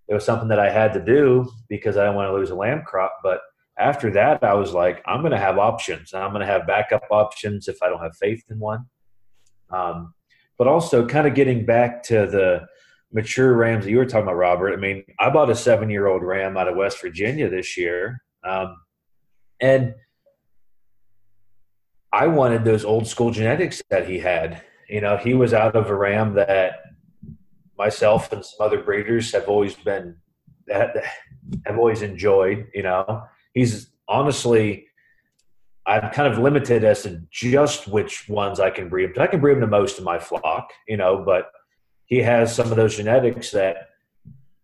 [0.07, 2.55] it was something that I had to do because I didn't want to lose a
[2.55, 3.17] lamb crop.
[3.23, 3.41] But
[3.79, 6.13] after that, I was like, I'm going to have options.
[6.13, 8.85] I'm going to have backup options if I don't have faith in one.
[9.71, 10.13] Um,
[10.57, 12.65] but also, kind of getting back to the
[13.11, 14.73] mature rams that you were talking about, Robert.
[14.73, 18.21] I mean, I bought a seven year old ram out of West Virginia this year.
[18.43, 18.77] Um,
[19.59, 19.95] and
[22.11, 24.61] I wanted those old school genetics that he had.
[24.89, 26.75] You know, he was out of a ram that
[27.77, 30.17] myself and some other breeders have always been
[30.67, 30.95] that
[31.65, 32.67] have always enjoyed.
[32.73, 34.87] You know, he's honestly
[35.87, 39.21] I'm kind of limited as to just which ones I can breed him.
[39.21, 41.51] I can breed him to most of my flock, you know, but
[42.05, 43.89] he has some of those genetics that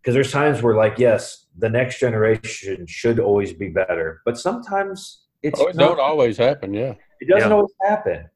[0.02, 5.26] because there's times where like yes, the next generation should always be better, but sometimes
[5.44, 6.74] it's oh, it not, don't always happen.
[6.74, 7.56] Yeah, it doesn't yeah.
[7.56, 8.30] always happen,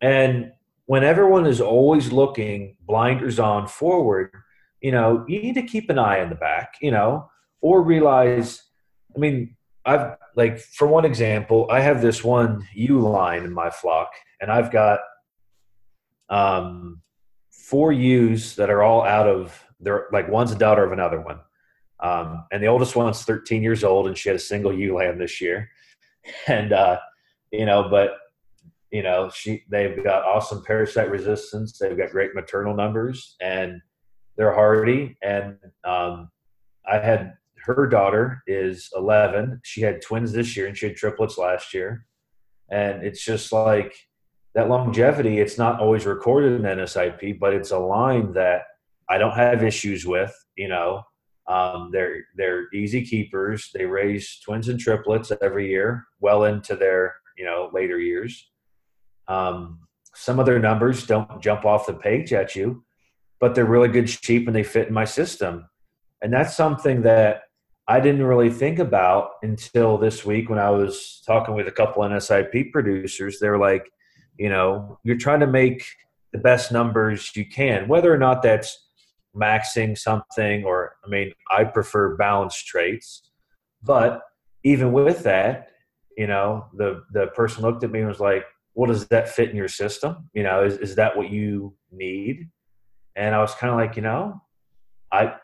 [0.00, 0.52] and
[0.86, 4.32] when everyone is always looking blinders on forward,
[4.80, 8.64] you know, you need to keep an eye in the back, you know, or realize,
[9.14, 13.70] I mean, I've like, for one example, I have this one ewe line in my
[13.70, 15.00] flock, and I've got
[16.28, 17.02] um,
[17.50, 21.40] four ewes that are all out of, they're like one's a daughter of another one.
[22.00, 25.18] Um, and the oldest one's 13 years old, and she had a single ewe lamb
[25.18, 25.70] this year.
[26.46, 26.98] And, uh,
[27.50, 28.12] you know, but
[28.90, 33.80] you know she they've got awesome parasite resistance they've got great maternal numbers and
[34.36, 36.30] they're hardy and um,
[36.90, 41.38] i had her daughter is 11 she had twins this year and she had triplets
[41.38, 42.06] last year.
[42.70, 43.94] And it's just like
[44.54, 48.62] that longevity it's not always recorded in nsip but it's a line that
[49.08, 51.02] i don't have issues with you know?
[51.48, 53.70] Um, they're they're easy keepers.
[53.74, 58.48] They raise twins and triplets every year well into their you know later years.
[59.26, 59.80] Um,
[60.14, 62.84] some of their numbers don't jump off the page at you,
[63.40, 65.66] but they're really good sheep and they fit in my system.
[66.22, 67.42] And that's something that
[67.90, 72.04] I didn't really think about until this week when I was talking with a couple
[72.04, 73.40] NSIP producers.
[73.40, 73.90] They're like,
[74.38, 75.84] you know, you're trying to make
[76.32, 78.86] the best numbers you can, whether or not that's
[79.34, 83.28] maxing something or, I mean, I prefer balanced traits.
[83.82, 84.22] But
[84.62, 85.70] even with that,
[86.16, 89.50] you know, the, the person looked at me and was like, well, does that fit
[89.50, 90.30] in your system?
[90.32, 92.50] You know, is, is that what you need?
[93.16, 94.40] And I was kind of like, you know,
[95.10, 95.34] I,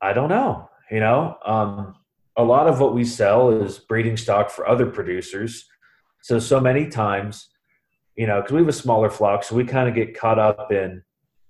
[0.00, 1.94] I don't know, you know, um,
[2.36, 5.66] a lot of what we sell is breeding stock for other producers.
[6.22, 7.48] So, so many times,
[8.16, 10.72] you know, cause we have a smaller flock, so we kind of get caught up
[10.72, 11.02] in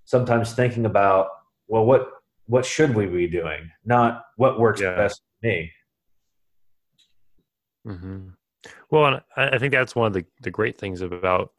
[0.05, 1.29] sometimes thinking about,
[1.69, 2.09] well, what,
[2.47, 3.71] what should we be doing?
[3.85, 4.97] Not what works yeah.
[4.97, 5.71] best for me.
[7.87, 8.29] Mm-hmm.
[8.91, 11.53] Well, I think that's one of the, the great things about,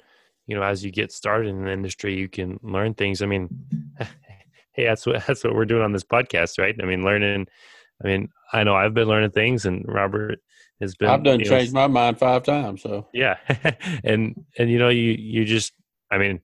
[0.47, 3.21] you know, as you get started in the industry, you can learn things.
[3.21, 3.49] I mean,
[4.75, 6.75] hey, that's what that's what we're doing on this podcast, right?
[6.81, 7.47] I mean, learning.
[8.03, 10.39] I mean, I know I've been learning things, and Robert
[10.81, 11.09] has been.
[11.09, 12.81] I've done changed know, my mind five times.
[12.81, 13.37] So yeah,
[14.03, 15.73] and and you know, you you just,
[16.11, 16.41] I mean,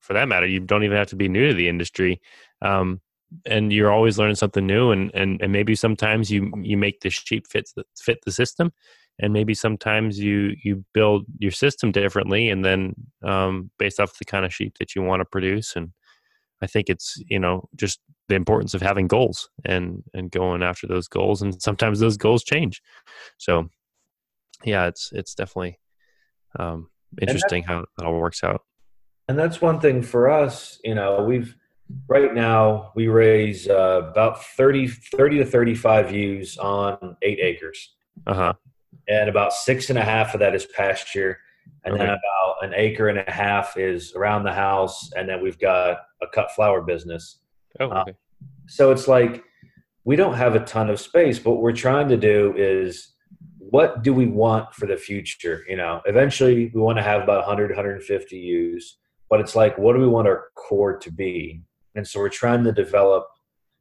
[0.00, 2.20] for that matter, you don't even have to be new to the industry.
[2.62, 3.00] Um,
[3.44, 7.10] and you're always learning something new and, and and maybe sometimes you you make the
[7.10, 8.72] sheep fit the, fit the system
[9.18, 14.24] and maybe sometimes you you build your system differently and then um, based off the
[14.24, 15.90] kind of sheep that you want to produce and
[16.62, 20.86] i think it's you know just the importance of having goals and and going after
[20.86, 22.82] those goals and sometimes those goals change.
[23.38, 23.68] So
[24.64, 25.78] yeah it's it's definitely
[26.58, 26.88] um,
[27.20, 28.62] interesting how it all works out.
[29.28, 31.54] And that's one thing for us you know we've
[32.08, 37.94] right now we raise uh, about 30 30 to 35 ewes on eight acres.
[38.26, 38.54] Uh-huh.
[39.08, 41.38] And about six and a half of that is pasture,
[41.84, 42.04] and okay.
[42.04, 45.98] then about an acre and a half is around the house, and then we've got
[46.22, 47.40] a cut flower business.
[47.78, 48.16] Oh, uh, okay.
[48.66, 49.44] so it's like
[50.04, 53.14] we don't have a ton of space, but what we're trying to do is
[53.58, 55.64] what do we want for the future?
[55.68, 58.98] You know, eventually we want to have about 100, 150 ewes,
[59.28, 61.62] but it's like, what do we want our core to be?
[61.94, 63.26] And so we're trying to develop,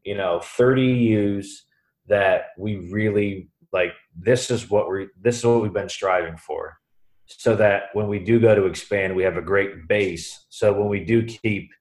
[0.03, 1.65] you know, 30 ewes
[2.07, 6.77] that we really like this is what we're this is what we've been striving for
[7.27, 10.87] so that when we do go to expand we have a great base so when
[10.87, 11.71] we do keep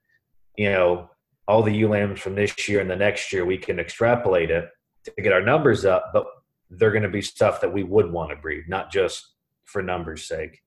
[0.57, 1.09] you know
[1.47, 4.69] all the ewe lambs from this year and the next year we can extrapolate it
[5.03, 6.25] to get our numbers up but
[6.71, 9.33] they're going to be stuff that we would want to breed not just
[9.65, 10.61] for numbers sake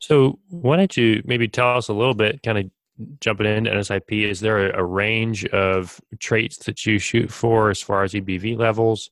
[0.00, 2.70] so why don't you maybe tell us a little bit kind of
[3.20, 7.80] jumping into NSIP, is there a, a, range of traits that you shoot for as
[7.80, 9.10] far as EBV levels?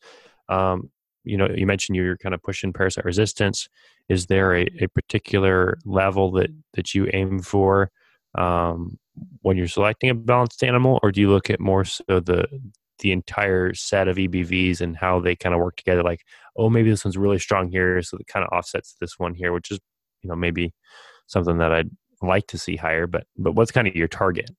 [0.49, 0.91] Um,
[1.25, 3.69] you know, you mentioned you're kind of pushing parasite resistance.
[4.09, 7.91] Is there a, a particular level that that you aim for
[8.37, 8.99] um,
[9.43, 12.47] when you're selecting a balanced animal, or do you look at more so the
[13.01, 16.03] the entire set of EBVs and how they kind of work together?
[16.03, 16.25] Like,
[16.57, 19.53] oh, maybe this one's really strong here, so it kind of offsets this one here,
[19.53, 19.79] which is
[20.23, 20.73] you know maybe
[21.27, 21.91] something that I'd
[22.23, 23.07] like to see higher.
[23.07, 24.51] But but what's kind of your target?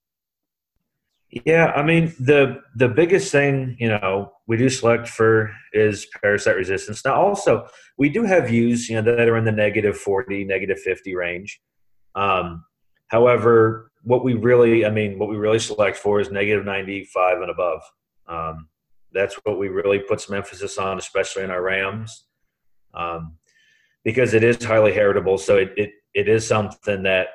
[1.32, 6.58] Yeah, I mean the the biggest thing you know we do select for is parasite
[6.58, 7.06] resistance.
[7.06, 7.68] Now also
[7.98, 11.62] we do have ewes you know that are in the negative forty, negative fifty range.
[12.16, 12.66] Um,
[13.08, 17.40] however, what we really I mean what we really select for is negative ninety five
[17.42, 17.82] and above.
[18.28, 18.68] Um,
[19.14, 22.26] that's what we really put some emphasis on, especially in our rams,
[22.94, 23.38] um,
[24.04, 25.38] because it is highly heritable.
[25.38, 27.28] So it, it it is something that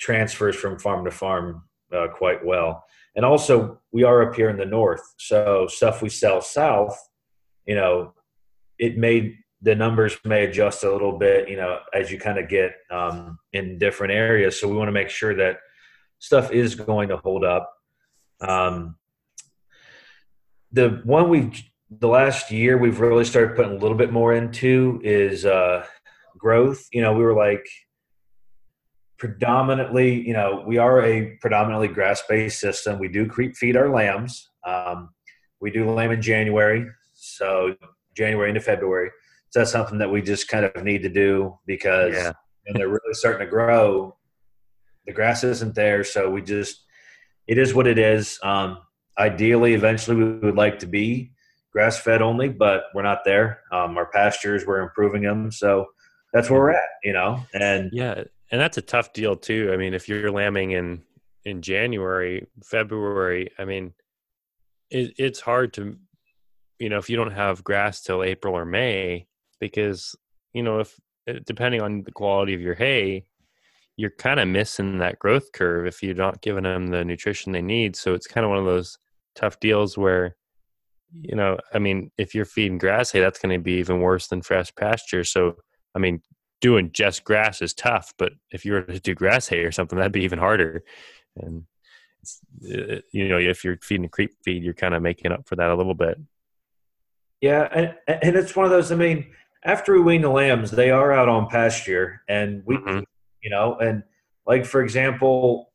[0.00, 1.62] transfers from farm to farm
[1.94, 2.84] uh, quite well.
[3.16, 6.96] And also, we are up here in the north, so stuff we sell south,
[7.66, 8.14] you know,
[8.78, 12.48] it may the numbers may adjust a little bit, you know, as you kind of
[12.48, 14.60] get um, in different areas.
[14.60, 15.58] So we want to make sure that
[16.20, 17.72] stuff is going to hold up.
[18.40, 18.96] Um,
[20.70, 21.50] the one we
[21.90, 25.84] the last year we've really started putting a little bit more into is uh,
[26.36, 26.86] growth.
[26.92, 27.66] You know, we were like
[29.18, 32.98] predominantly, you know, we are a predominantly grass based system.
[32.98, 34.50] We do creep feed our lambs.
[34.64, 35.10] Um,
[35.60, 37.74] we do lamb in January, so
[38.16, 39.10] January into February.
[39.50, 42.32] So that's something that we just kind of need to do because yeah.
[42.64, 44.16] when they're really starting to grow,
[45.06, 46.04] the grass isn't there.
[46.04, 46.84] So we just,
[47.46, 48.38] it is what it is.
[48.42, 48.78] Um,
[49.18, 51.32] ideally, eventually, we would like to be
[51.72, 53.62] grass fed only, but we're not there.
[53.72, 55.50] Um, our pastures, we're improving them.
[55.50, 55.86] So
[56.32, 57.40] that's where we're at, you know?
[57.54, 59.70] And yeah, and that's a tough deal too.
[59.72, 61.02] I mean, if you're lambing in
[61.44, 63.94] in January, February, I mean,
[64.90, 65.96] it, it's hard to,
[66.78, 69.26] you know, if you don't have grass till April or May,
[69.60, 70.14] because
[70.52, 73.24] you know, if eh, depending on the quality of your hay,
[73.96, 77.62] you're kind of missing that growth curve if you're not giving them the nutrition they
[77.62, 77.96] need.
[77.96, 78.96] So it's kind of one of those
[79.34, 80.36] tough deals where,
[81.12, 84.28] you know, I mean, if you're feeding grass hay, that's going to be even worse
[84.28, 85.24] than fresh pasture.
[85.24, 85.56] So,
[85.96, 86.22] I mean,
[86.60, 89.96] doing just grass is tough, but if you were to do grass hay or something,
[89.96, 90.82] that'd be even harder.
[91.36, 91.64] And
[92.64, 95.56] uh, you know, if you're feeding a creep feed, you're kind of making up for
[95.56, 96.18] that a little bit.
[97.40, 98.90] Yeah, and, and it's one of those.
[98.90, 99.26] I mean,
[99.64, 103.00] after we wean the lambs, they are out on pasture, and we, mm-hmm.
[103.42, 104.02] you know, and
[104.46, 105.72] like for example,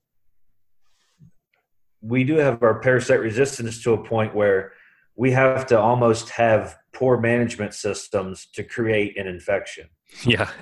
[2.02, 4.74] we do have our parasite resistance to a point where
[5.15, 9.90] we have to almost have poor management systems to create an infection.
[10.26, 10.50] Yeah.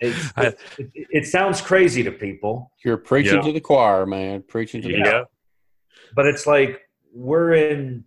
[0.00, 2.72] it, it, it, sounds crazy to people.
[2.84, 3.42] You're preaching yeah.
[3.42, 4.42] to the choir, man.
[4.46, 5.22] Preaching to the yeah.
[6.14, 6.82] But it's like
[7.12, 8.04] we're in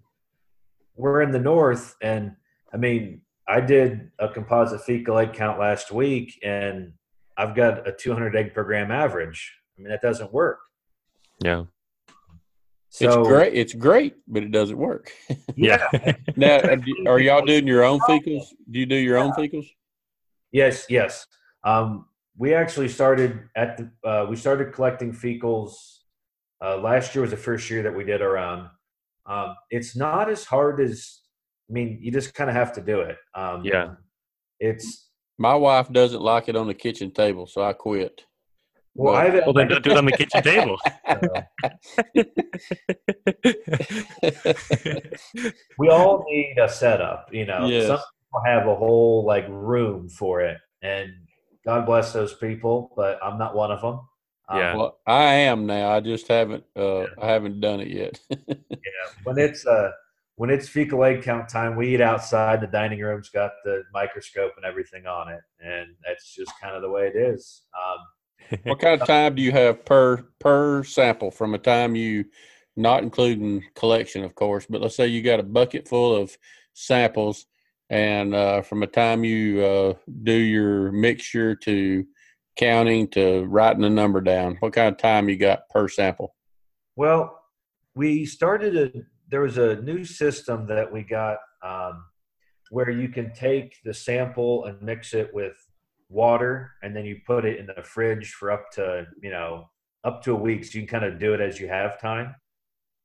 [0.96, 2.36] we're in the north and
[2.74, 6.94] I mean, I did a composite fecal egg count last week and
[7.38, 9.54] I've got a 200 egg per gram average.
[9.78, 10.60] I mean, that doesn't work.
[11.44, 11.64] Yeah.
[12.94, 13.54] So, it's great.
[13.54, 15.14] It's great, but it doesn't work.
[15.56, 15.88] yeah.
[16.36, 16.60] now,
[17.08, 18.44] are y'all doing your own fecals?
[18.70, 19.66] Do you do your own fecals?
[20.52, 21.26] Yes, yes.
[21.64, 25.72] Um, we actually started at the, uh, we started collecting fecals.
[26.62, 28.70] Uh, last year was the first year that we did our own.
[29.26, 31.22] Um, it's not as hard as,
[31.70, 33.16] I mean, you just kind of have to do it.
[33.34, 33.94] Um, yeah.
[34.60, 35.08] It's.
[35.38, 38.26] My wife doesn't like it on the kitchen table, so I quit.
[38.94, 40.78] Well, I well then don't do it on the kitchen table.
[45.78, 47.68] we all need a setup, you know.
[47.68, 47.88] Yes.
[47.88, 51.10] Some people have a whole like room for it, and
[51.66, 54.02] God bless those people, but I'm not one of them.
[54.50, 55.92] Um, yeah, um, well, I am now.
[55.92, 56.66] I just haven't.
[56.76, 57.08] Uh, yeah.
[57.22, 58.20] I haven't done it yet.
[58.30, 58.68] yeah,
[59.24, 59.92] when it's uh,
[60.36, 62.60] when it's fecal egg count time, we eat outside.
[62.60, 66.82] The dining room's got the microscope and everything on it, and that's just kind of
[66.82, 67.62] the way it is.
[67.74, 68.00] Um,
[68.64, 72.26] what kind of time do you have per per sample from a time you
[72.76, 76.38] not including collection of course but let's say you got a bucket full of
[76.74, 77.45] samples
[77.89, 79.93] and uh, from a time you uh,
[80.24, 82.06] do your mixture to
[82.56, 86.36] counting to writing the number down what kind of time you got per sample?
[86.95, 87.38] Well
[87.95, 92.04] we started a there was a new system that we got um,
[92.70, 95.54] where you can take the sample and mix it with
[96.12, 99.66] water and then you put it in the fridge for up to you know
[100.03, 102.36] up to a week so you can kind of do it as you have time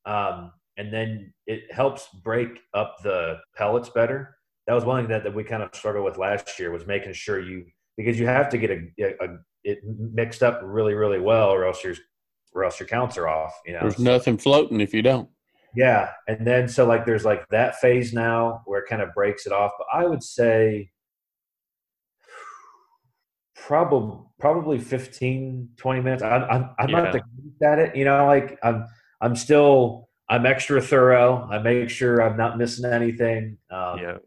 [0.07, 4.37] um, and then it helps break up the pellets better
[4.67, 7.13] that was one thing that, that we kind of struggled with last year was making
[7.13, 7.65] sure you
[7.97, 11.65] because you have to get a, a, a it mixed up really really well or
[11.65, 11.97] else you're
[12.57, 13.53] or else your counts are off.
[13.67, 15.29] You know, There's nothing floating if you don't.
[15.77, 19.47] yeah, and then so like there's like that phase now where it kind of breaks
[19.47, 19.73] it off.
[19.79, 20.91] But I would say
[23.67, 26.23] probably probably 15, 20 minutes.
[26.23, 27.23] I, I'm I'm not the
[27.67, 28.27] at it, you know.
[28.27, 28.87] Like I'm
[29.21, 31.49] I'm still I'm extra thorough.
[31.51, 33.59] I make sure I'm not missing anything.
[33.71, 34.19] Um, yeah.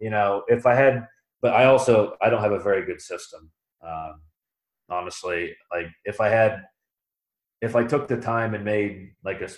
[0.00, 1.06] You know, if I had,
[1.40, 3.50] but I also I don't have a very good system.
[3.86, 4.20] Um,
[4.88, 6.64] honestly, like if I had,
[7.60, 9.48] if I took the time and made like a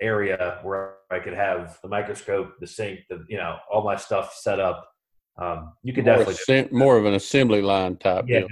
[0.00, 4.34] area where I could have the microscope, the sink, the you know all my stuff
[4.34, 4.88] set up,
[5.36, 6.34] um, you could More, definitely.
[6.34, 8.48] assemb- more of an assembly line type Yeah, deal.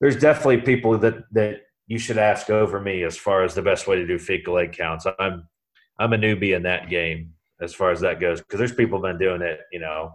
[0.00, 3.86] there's definitely people that that you should ask over me as far as the best
[3.86, 5.06] way to do fecal egg counts.
[5.18, 5.48] I'm
[5.98, 9.18] I'm a newbie in that game as far as that goes because there's people been
[9.18, 10.12] doing it, you know,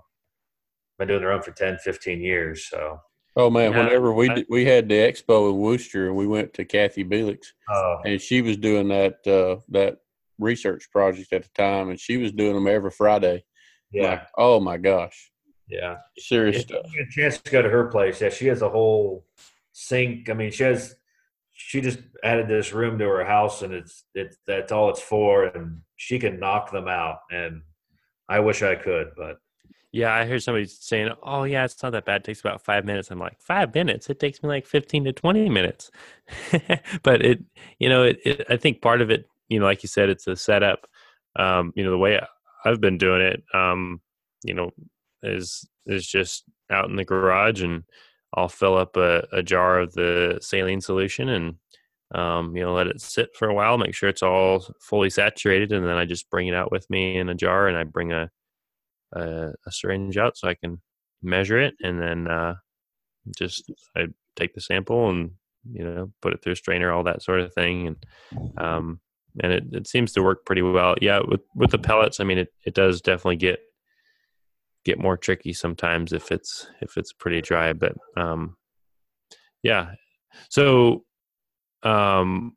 [0.99, 2.67] been doing their own for 10, 15 years.
[2.69, 2.99] So,
[3.35, 6.53] Oh man, Yeah, whenever we did, we had the expo in Wooster and we went
[6.55, 9.97] to Kathy Belix uh, and she was doing that uh, that
[10.37, 13.43] research project at the time and she was doing them every Friday.
[13.91, 15.30] yeah, Like, oh my gosh,
[15.71, 15.97] yeah.
[16.17, 16.85] serious If stuff.
[16.93, 19.25] you get a chance to go to her place, yeah, she has a whole
[19.73, 20.29] sink.
[20.29, 20.95] I mean, she has
[21.53, 25.45] she just added this room to her house, and it's it's that's all it's for,
[25.45, 27.19] and she can knock them out.
[27.31, 27.63] And
[28.29, 29.37] I wish I could, but
[29.93, 32.21] Yeah, I heard somebody saying, "Oh, yeah, it's not that bad.
[32.21, 34.09] It takes about five minutes." I'm like, five minutes?
[34.09, 35.91] It takes me like fifteen to twenty minutes.
[37.03, 37.43] but it,
[37.79, 38.45] you know, it, it.
[38.49, 40.87] I think part of it, you know, like you said, it's a setup.
[41.35, 42.19] Um, you know, the way
[42.65, 44.01] I've been doing it, um,
[44.45, 44.71] you know,
[45.23, 47.83] is is just out in the garage, and
[48.33, 51.55] I'll fill up a, a jar of the saline solution, and
[52.13, 55.71] um, you know, let it sit for a while, make sure it's all fully saturated,
[55.71, 58.11] and then I just bring it out with me in a jar, and I bring
[58.11, 58.29] a
[59.13, 60.81] a, a syringe out so I can
[61.21, 62.55] measure it, and then uh,
[63.37, 65.31] just I take the sample and
[65.71, 68.05] you know put it through a strainer, all that sort of thing, and
[68.57, 68.99] um,
[69.41, 70.95] and it, it seems to work pretty well.
[71.01, 73.59] Yeah, with with the pellets, I mean, it, it does definitely get
[74.85, 78.55] get more tricky sometimes if it's if it's pretty dry, but um,
[79.63, 79.91] yeah.
[80.49, 81.03] So,
[81.83, 82.55] um,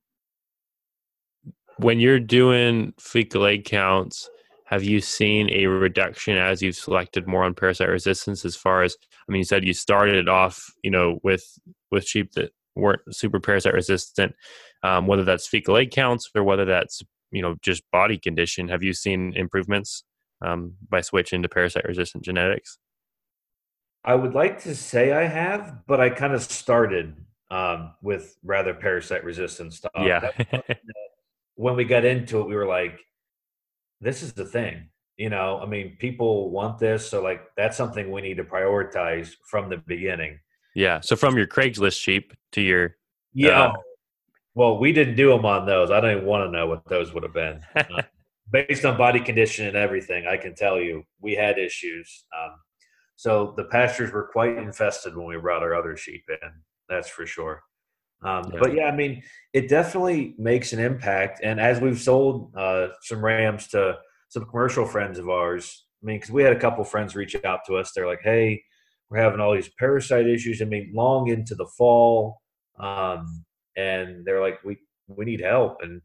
[1.79, 4.31] when you're doing fecal egg counts,
[4.67, 8.45] have you seen a reduction as you've selected more on parasite resistance?
[8.45, 8.97] As far as
[9.29, 11.59] I mean, you said you started off, you know, with
[11.91, 14.35] with sheep that weren't super parasite resistant.
[14.83, 18.83] Um, whether that's fecal egg counts or whether that's you know just body condition, have
[18.83, 20.05] you seen improvements
[20.43, 22.79] um, by switching to parasite resistant genetics?
[24.05, 27.17] I would like to say I have, but I kind of started
[27.51, 29.93] um, with rather parasite resistant stuff.
[29.99, 30.31] yeah,
[31.55, 32.99] when we got into it, we were like,
[34.01, 34.89] this is the thing.
[35.17, 37.09] You know, I mean, people want this.
[37.09, 40.41] So, like, that's something we need to prioritize from the beginning.
[40.75, 41.01] yeah.
[41.01, 42.97] So from your Craigslist sheep to your
[43.33, 43.63] Yeah.
[43.63, 43.73] Uh,
[44.55, 45.91] well, we didn't do them on those.
[45.91, 47.61] I don't even want to know what those would have been.
[48.51, 52.27] Based on body condition and everything, I can tell you we had issues.
[52.39, 52.53] Um,
[53.17, 56.51] so the pastures were quite infested when we brought our other sheep in.
[56.89, 57.63] That's for sure.
[58.23, 58.59] Um, Yeah.
[58.61, 59.23] But yeah, I mean,
[59.53, 61.41] it definitely makes an impact.
[61.43, 66.17] And as we've sold uh, some rams to some commercial friends of ours, I mean,
[66.17, 67.93] because we had a couple friends reach out to us.
[67.93, 68.63] They're like, "Hey,
[69.09, 72.41] we're having all these parasite issues." I mean, long into the fall,
[72.79, 73.45] um,
[73.77, 76.03] and they're like, "We we need help." And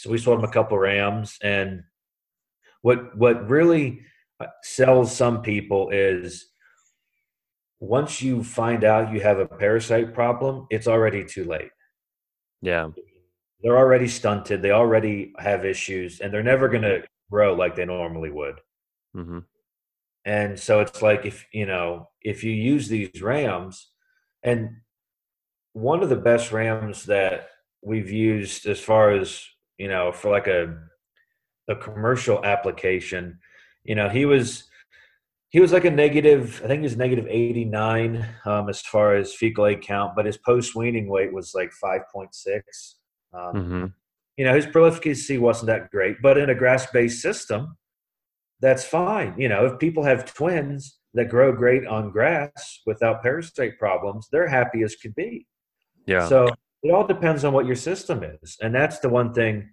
[0.00, 1.36] so we sold them a couple rams.
[1.42, 1.82] And
[2.80, 4.00] what what really
[4.40, 6.46] uh, sells some people is
[7.80, 11.70] once you find out you have a parasite problem, it's already too late.
[12.62, 12.88] yeah,
[13.62, 14.62] They're already stunted.
[14.62, 18.58] They already have issues, and they're never going to grow like they normally would.
[19.14, 19.40] hmm
[20.24, 23.90] And so it's like if you know if you use these rams,
[24.42, 24.80] and
[25.74, 27.48] one of the best rams that
[27.82, 29.44] we've used as far as
[29.80, 30.76] you know for like a
[31.68, 33.38] a commercial application,
[33.84, 34.64] you know he was
[35.48, 36.60] he was like a negative.
[36.64, 40.26] I think he was negative eighty nine um, as far as fecal egg count, but
[40.26, 42.96] his post weaning weight was like five point six.
[43.32, 43.86] Um, hmm
[44.40, 47.76] you know his prolificacy wasn't that great but in a grass-based system
[48.60, 53.78] that's fine you know if people have twins that grow great on grass without parasite
[53.78, 55.46] problems they're happy as could be
[56.06, 56.48] yeah, so
[56.82, 58.56] it all depends on what your system is.
[58.60, 59.70] And that's the one thing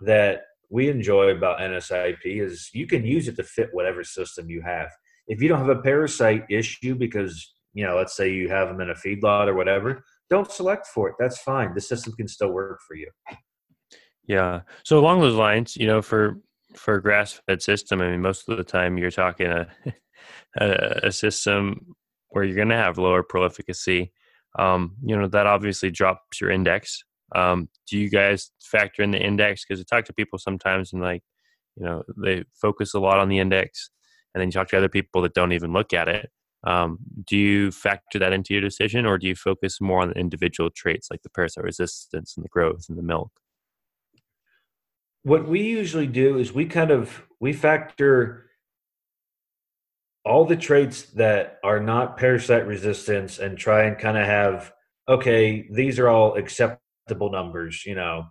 [0.00, 4.62] that we enjoy about nsip is you can use it to fit whatever system you
[4.62, 4.90] have.
[5.26, 8.80] If you don't have a parasite issue because you know let's say you have them
[8.80, 11.14] in a feedlot or whatever don't select for it.
[11.18, 11.74] That's fine.
[11.74, 13.10] The system can still work for you.
[14.26, 14.60] Yeah.
[14.84, 16.38] So along those lines, you know, for
[16.76, 19.68] for a grass fed system, I mean, most of the time you're talking a
[20.60, 21.94] a, a system
[22.28, 24.12] where you're going to have lower prolificacy.
[24.58, 27.04] Um, you know, that obviously drops your index
[27.34, 29.64] Um, do you guys factor in the index?
[29.64, 31.22] Because I talk to people sometimes and like,
[31.76, 33.90] you know, they focus a lot on the index,
[34.34, 36.30] and then you talk to other people that don't even look at it.
[36.64, 40.18] Um, do you factor that into your decision, or do you focus more on the
[40.18, 43.30] individual traits like the parasite resistance and the growth and the milk?
[45.22, 48.47] What we usually do is we kind of we factor
[50.28, 54.72] all the traits that are not parasite resistance and try and kind of have
[55.08, 58.24] okay these are all acceptable numbers you know.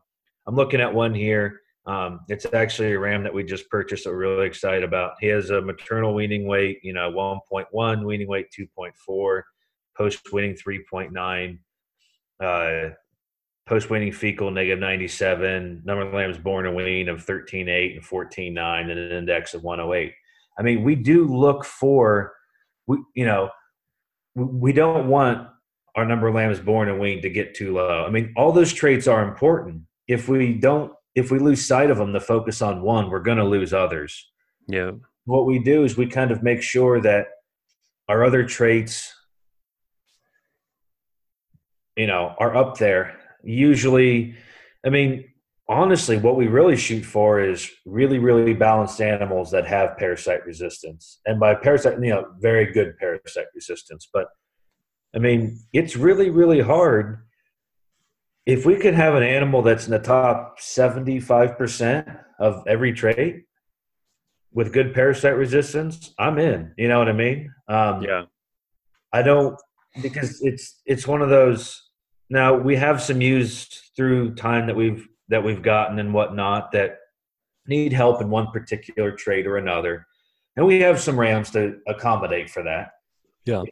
[0.46, 4.12] I'm looking at one here um, it's actually a ram that we just purchased that
[4.12, 5.14] we're really excited about.
[5.22, 9.42] He has a maternal weaning weight you know 1.1 weaning weight 2.4
[9.98, 11.58] post weaning 3.9
[12.40, 12.94] uh,
[13.66, 18.82] post weaning fecal negative 97 number of lambs born and weaned of 13.8 and 14.9
[18.82, 20.14] and an index of 108
[20.60, 22.34] I mean, we do look for,
[22.88, 23.50] we, you know,
[24.36, 25.48] we don't want
[25.96, 28.06] our number of lambs born and weaned to get too low.
[28.06, 29.82] I mean, all those traits are important.
[30.08, 33.40] If we don't, if we lose sight of them, the focus on one, we're going
[33.40, 34.30] to lose others.
[34.68, 34.92] Yeah.
[35.26, 37.28] What we do is we kind of make sure that
[38.08, 39.14] our other traits,
[41.96, 43.18] you know, are up there.
[43.44, 44.36] Usually,
[44.86, 45.26] I mean,
[45.70, 51.20] honestly, what we really shoot for is really, really balanced animals that have parasite resistance.
[51.26, 54.08] And by parasite, you know, very good parasite resistance.
[54.12, 54.28] But
[55.16, 57.24] I mean, it's really, really hard.
[58.46, 63.44] If we could have an animal that's in the top 75% of every trait
[64.54, 66.74] with good parasite resistance, I'm in.
[66.78, 67.54] You know what I mean?
[67.68, 68.24] Um, yeah.
[69.12, 69.56] I don't,
[70.02, 71.82] because it's, it's one of those.
[72.30, 76.98] Now we have some ewes through time that we've that we've gotten and whatnot that
[77.68, 80.06] need help in one particular trait or another.
[80.56, 82.92] And we have some Rams to accommodate for that.
[83.46, 83.64] Yeah.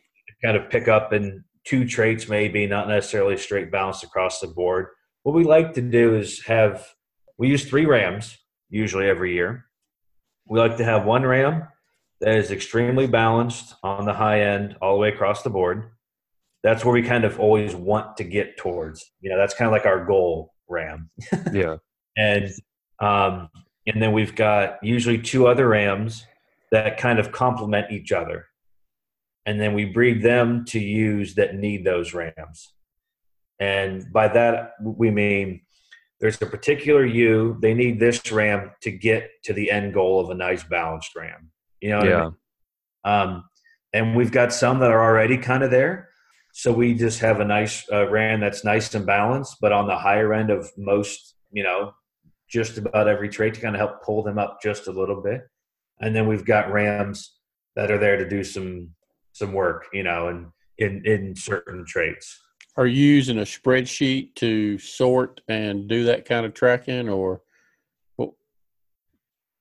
[0.43, 4.87] Kind of pick up in two traits, maybe not necessarily straight balanced across the board.
[5.23, 6.85] What we like to do is have,
[7.37, 8.37] we use three Rams
[8.69, 9.65] usually every year.
[10.47, 11.67] We like to have one Ram
[12.21, 15.91] that is extremely balanced on the high end all the way across the board.
[16.63, 19.11] That's where we kind of always want to get towards.
[19.21, 21.09] You know, that's kind of like our goal ram.
[21.51, 21.77] yeah.
[22.17, 22.49] And
[23.01, 23.49] um,
[23.85, 26.25] and then we've got usually two other rams
[26.71, 28.45] that kind of complement each other.
[29.45, 32.73] And then we breed them to ewes that need those rams.
[33.59, 35.61] And by that we mean
[36.19, 40.29] there's a particular ewe, they need this ram to get to the end goal of
[40.29, 41.51] a nice balanced ram.
[41.81, 42.17] You know yeah.
[42.17, 42.35] I mean?
[43.03, 43.43] Um,
[43.93, 46.09] and we've got some that are already kind of there.
[46.57, 49.97] So we just have a nice uh, ram that's nice and balanced, but on the
[49.97, 51.91] higher end of most, you know,
[52.49, 55.41] just about every trait to kind of help pull them up just a little bit.
[55.99, 57.35] And then we've got rams
[57.75, 58.91] that are there to do some
[59.33, 60.47] some work, you know, and
[60.77, 62.39] in in certain traits.
[62.77, 67.41] Are you using a spreadsheet to sort and do that kind of tracking, or?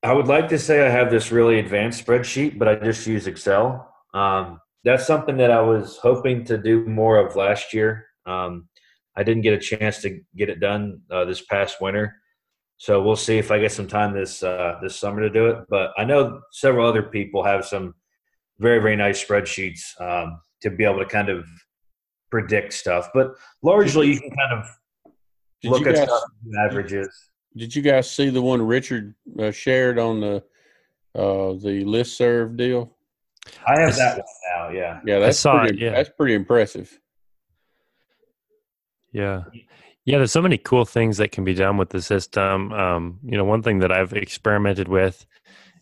[0.05, 3.27] I would like to say I have this really advanced spreadsheet, but I just use
[3.27, 3.93] Excel.
[4.13, 8.07] Um, that's something that I was hoping to do more of last year.
[8.27, 8.69] Um,
[9.17, 12.17] I didn't get a chance to get it done uh, this past winter,
[12.77, 15.65] so we'll see if I get some time this uh, this summer to do it.
[15.69, 17.95] But I know several other people have some
[18.59, 21.47] very very nice spreadsheets um, to be able to kind of
[22.31, 23.11] predict stuff.
[23.15, 24.67] But largely, you can kind of
[25.65, 26.21] look at guys,
[26.59, 27.09] averages.
[27.57, 30.43] Did you guys see the one Richard uh, shared on the
[31.15, 32.97] uh, the list serve deal?
[33.67, 34.27] I have that one
[34.57, 34.69] now.
[34.71, 35.01] Yeah.
[35.05, 35.77] Yeah, that's pretty.
[35.77, 35.91] It, yeah.
[35.91, 36.99] That's pretty impressive.
[39.13, 39.45] Yeah.
[40.05, 42.73] Yeah, there's so many cool things that can be done with the system.
[42.73, 45.25] Um, you know, one thing that I've experimented with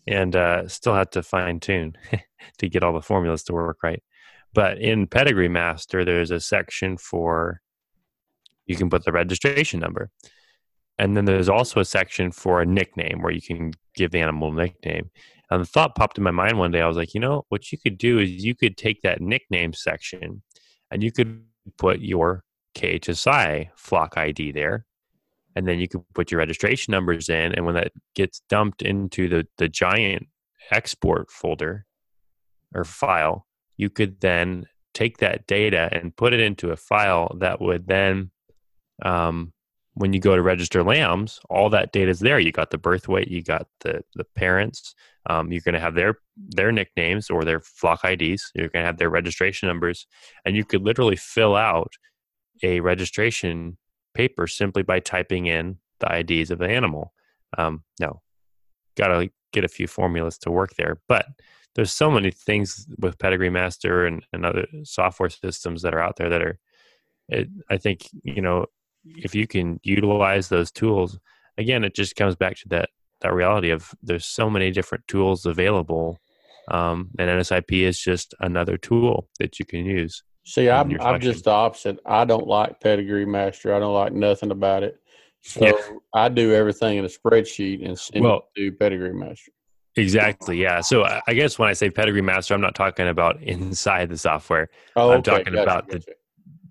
[0.07, 1.97] and uh, still had to fine tune
[2.59, 4.01] to get all the formulas to work right.
[4.53, 7.61] But in Pedigree Master, there's a section for
[8.65, 10.09] you can put the registration number.
[10.97, 14.51] And then there's also a section for a nickname where you can give the animal
[14.51, 15.09] a nickname.
[15.49, 16.81] And the thought popped in my mind one day.
[16.81, 19.73] I was like, you know, what you could do is you could take that nickname
[19.73, 20.41] section
[20.89, 21.43] and you could
[21.77, 22.43] put your
[22.75, 24.85] KHSI flock ID there.
[25.55, 27.53] And then you could put your registration numbers in.
[27.53, 30.27] And when that gets dumped into the, the giant
[30.71, 31.85] export folder
[32.73, 33.45] or file,
[33.77, 38.31] you could then take that data and put it into a file that would then
[39.03, 39.53] um,
[39.95, 42.39] when you go to register lambs, all that data is there.
[42.39, 44.95] You got the birth weight, you got the the parents.
[45.29, 48.51] Um, you're going to have their their nicknames or their flock IDs.
[48.55, 50.05] You're going to have their registration numbers,
[50.45, 51.93] and you could literally fill out
[52.61, 53.77] a registration
[54.13, 57.13] paper simply by typing in the IDs of the animal.
[57.57, 58.21] Um, no,
[58.95, 61.25] got to get a few formulas to work there, but
[61.75, 66.17] there's so many things with Pedigree Master and, and other software systems that are out
[66.17, 66.59] there that are.
[67.29, 68.65] It, I think you know
[69.05, 71.17] if you can utilize those tools,
[71.57, 72.89] again, it just comes back to that
[73.23, 76.19] that reality of there's so many different tools available,
[76.69, 80.23] um, and NSIP is just another tool that you can use.
[80.45, 81.99] See, I'm, I'm just the opposite.
[82.05, 83.73] I don't like Pedigree Master.
[83.73, 84.99] I don't like nothing about it.
[85.41, 85.97] So yeah.
[86.13, 89.51] I do everything in a spreadsheet and send well, it to Pedigree Master.
[89.95, 90.61] Exactly.
[90.61, 90.81] Yeah.
[90.81, 94.69] So I guess when I say Pedigree Master, I'm not talking about inside the software.
[94.95, 95.99] Oh, I'm talking gotcha, about gotcha.
[96.05, 96.13] the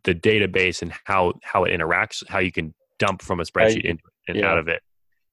[0.05, 4.03] the database and how how it interacts, how you can dump from a spreadsheet into
[4.05, 4.51] it and yeah.
[4.51, 4.83] out of it.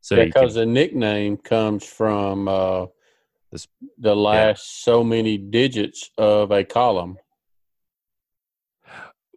[0.01, 2.85] So because the nickname comes from uh,
[3.51, 4.93] this, the last yeah.
[4.93, 7.17] so many digits of a column.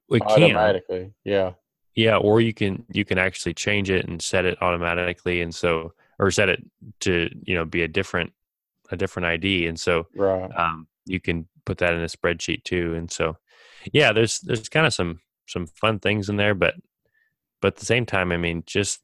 [0.09, 1.15] It automatically, can.
[1.25, 1.53] yeah,
[1.95, 5.95] yeah, or you can you can actually change it and set it automatically, and so
[6.19, 6.63] or set it
[7.01, 8.33] to you know be a different
[8.91, 10.51] a different ID, and so right.
[10.55, 13.39] um, you can put that in a spreadsheet too, and so
[13.91, 16.75] yeah, there's there's kind of some some fun things in there, but
[17.63, 19.01] but at the same time, I mean, just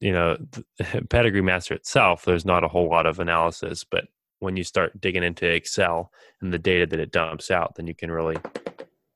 [0.00, 0.36] you know,
[1.08, 4.06] Pedigree Master itself, there's not a whole lot of analysis, but
[4.38, 7.94] when you start digging into Excel and the data that it dumps out, then you
[7.94, 8.36] can really,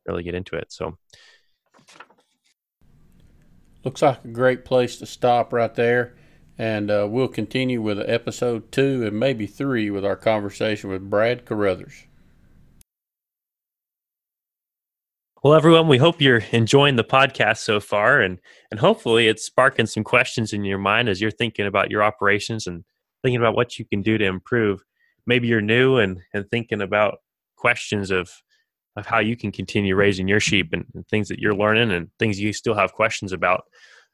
[0.07, 0.73] really get into it.
[0.73, 0.97] So,
[3.85, 6.17] looks like a great place to stop right there.
[6.59, 11.47] And uh, we'll continue with episode two and maybe three with our conversation with Brad
[11.47, 12.05] Carruthers.
[15.43, 18.39] Well, everyone, we hope you're enjoying the podcast so far, and
[18.71, 22.67] and hopefully it's sparking some questions in your mind as you're thinking about your operations
[22.67, 22.85] and
[23.23, 24.85] thinking about what you can do to improve.
[25.27, 27.21] Maybe you're new and and thinking about
[27.57, 28.31] questions of
[28.97, 32.11] of how you can continue raising your sheep and, and things that you're learning and
[32.19, 33.65] things you still have questions about.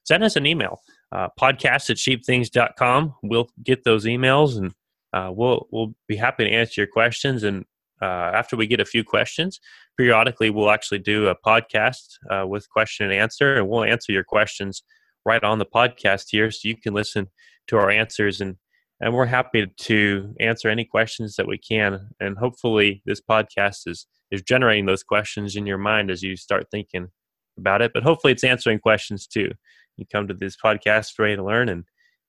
[0.05, 3.17] Send us an email, uh, podcast at sheepthings.com.
[3.25, 4.73] We'll get those emails and
[5.13, 7.43] uh, we'll we'll be happy to answer your questions.
[7.43, 7.65] And
[8.03, 9.61] uh, after we get a few questions,
[9.97, 14.25] periodically we'll actually do a podcast uh, with question and answer, and we'll answer your
[14.25, 14.83] questions
[15.25, 17.29] right on the podcast here, so you can listen
[17.69, 18.57] to our answers and
[19.01, 22.09] and we're happy to answer any questions that we can.
[22.19, 26.67] And hopefully, this podcast is is generating those questions in your mind as you start
[26.71, 27.09] thinking
[27.59, 27.93] about it.
[27.93, 29.53] But hopefully, it's answering questions too.
[29.97, 31.85] You come to this podcast ready to learn, and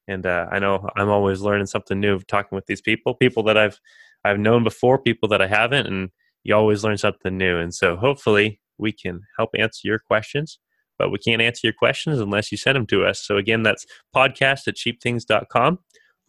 [0.07, 3.57] and uh, I know I'm always learning something new talking with these people, people that
[3.57, 3.79] I've
[4.27, 6.09] I've known before, people that I haven't, and
[6.43, 7.57] you always learn something new.
[7.57, 10.59] And so hopefully we can help answer your questions,
[10.97, 13.25] but we can't answer your questions unless you send them to us.
[13.25, 15.79] So again, that's podcast at sheepthings.com,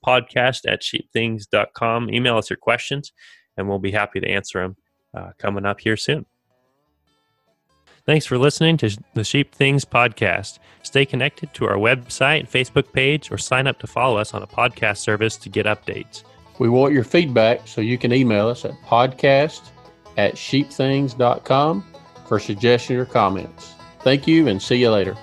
[0.07, 2.11] podcast at sheepthings.com.
[2.11, 3.13] Email us your questions
[3.57, 4.77] and we'll be happy to answer them
[5.17, 6.27] uh, coming up here soon.
[8.07, 10.61] Thanks for listening to the Sheep Things podcast.
[10.83, 14.47] Stay connected to our website, Facebook page, or sign up to follow us on a
[14.47, 16.23] podcast service to get updates.
[16.59, 19.71] We want your feedback, so you can email us at podcast
[20.17, 21.85] at sheepthings.com
[22.27, 23.75] for suggestions or comments.
[24.01, 25.17] Thank you and see you later.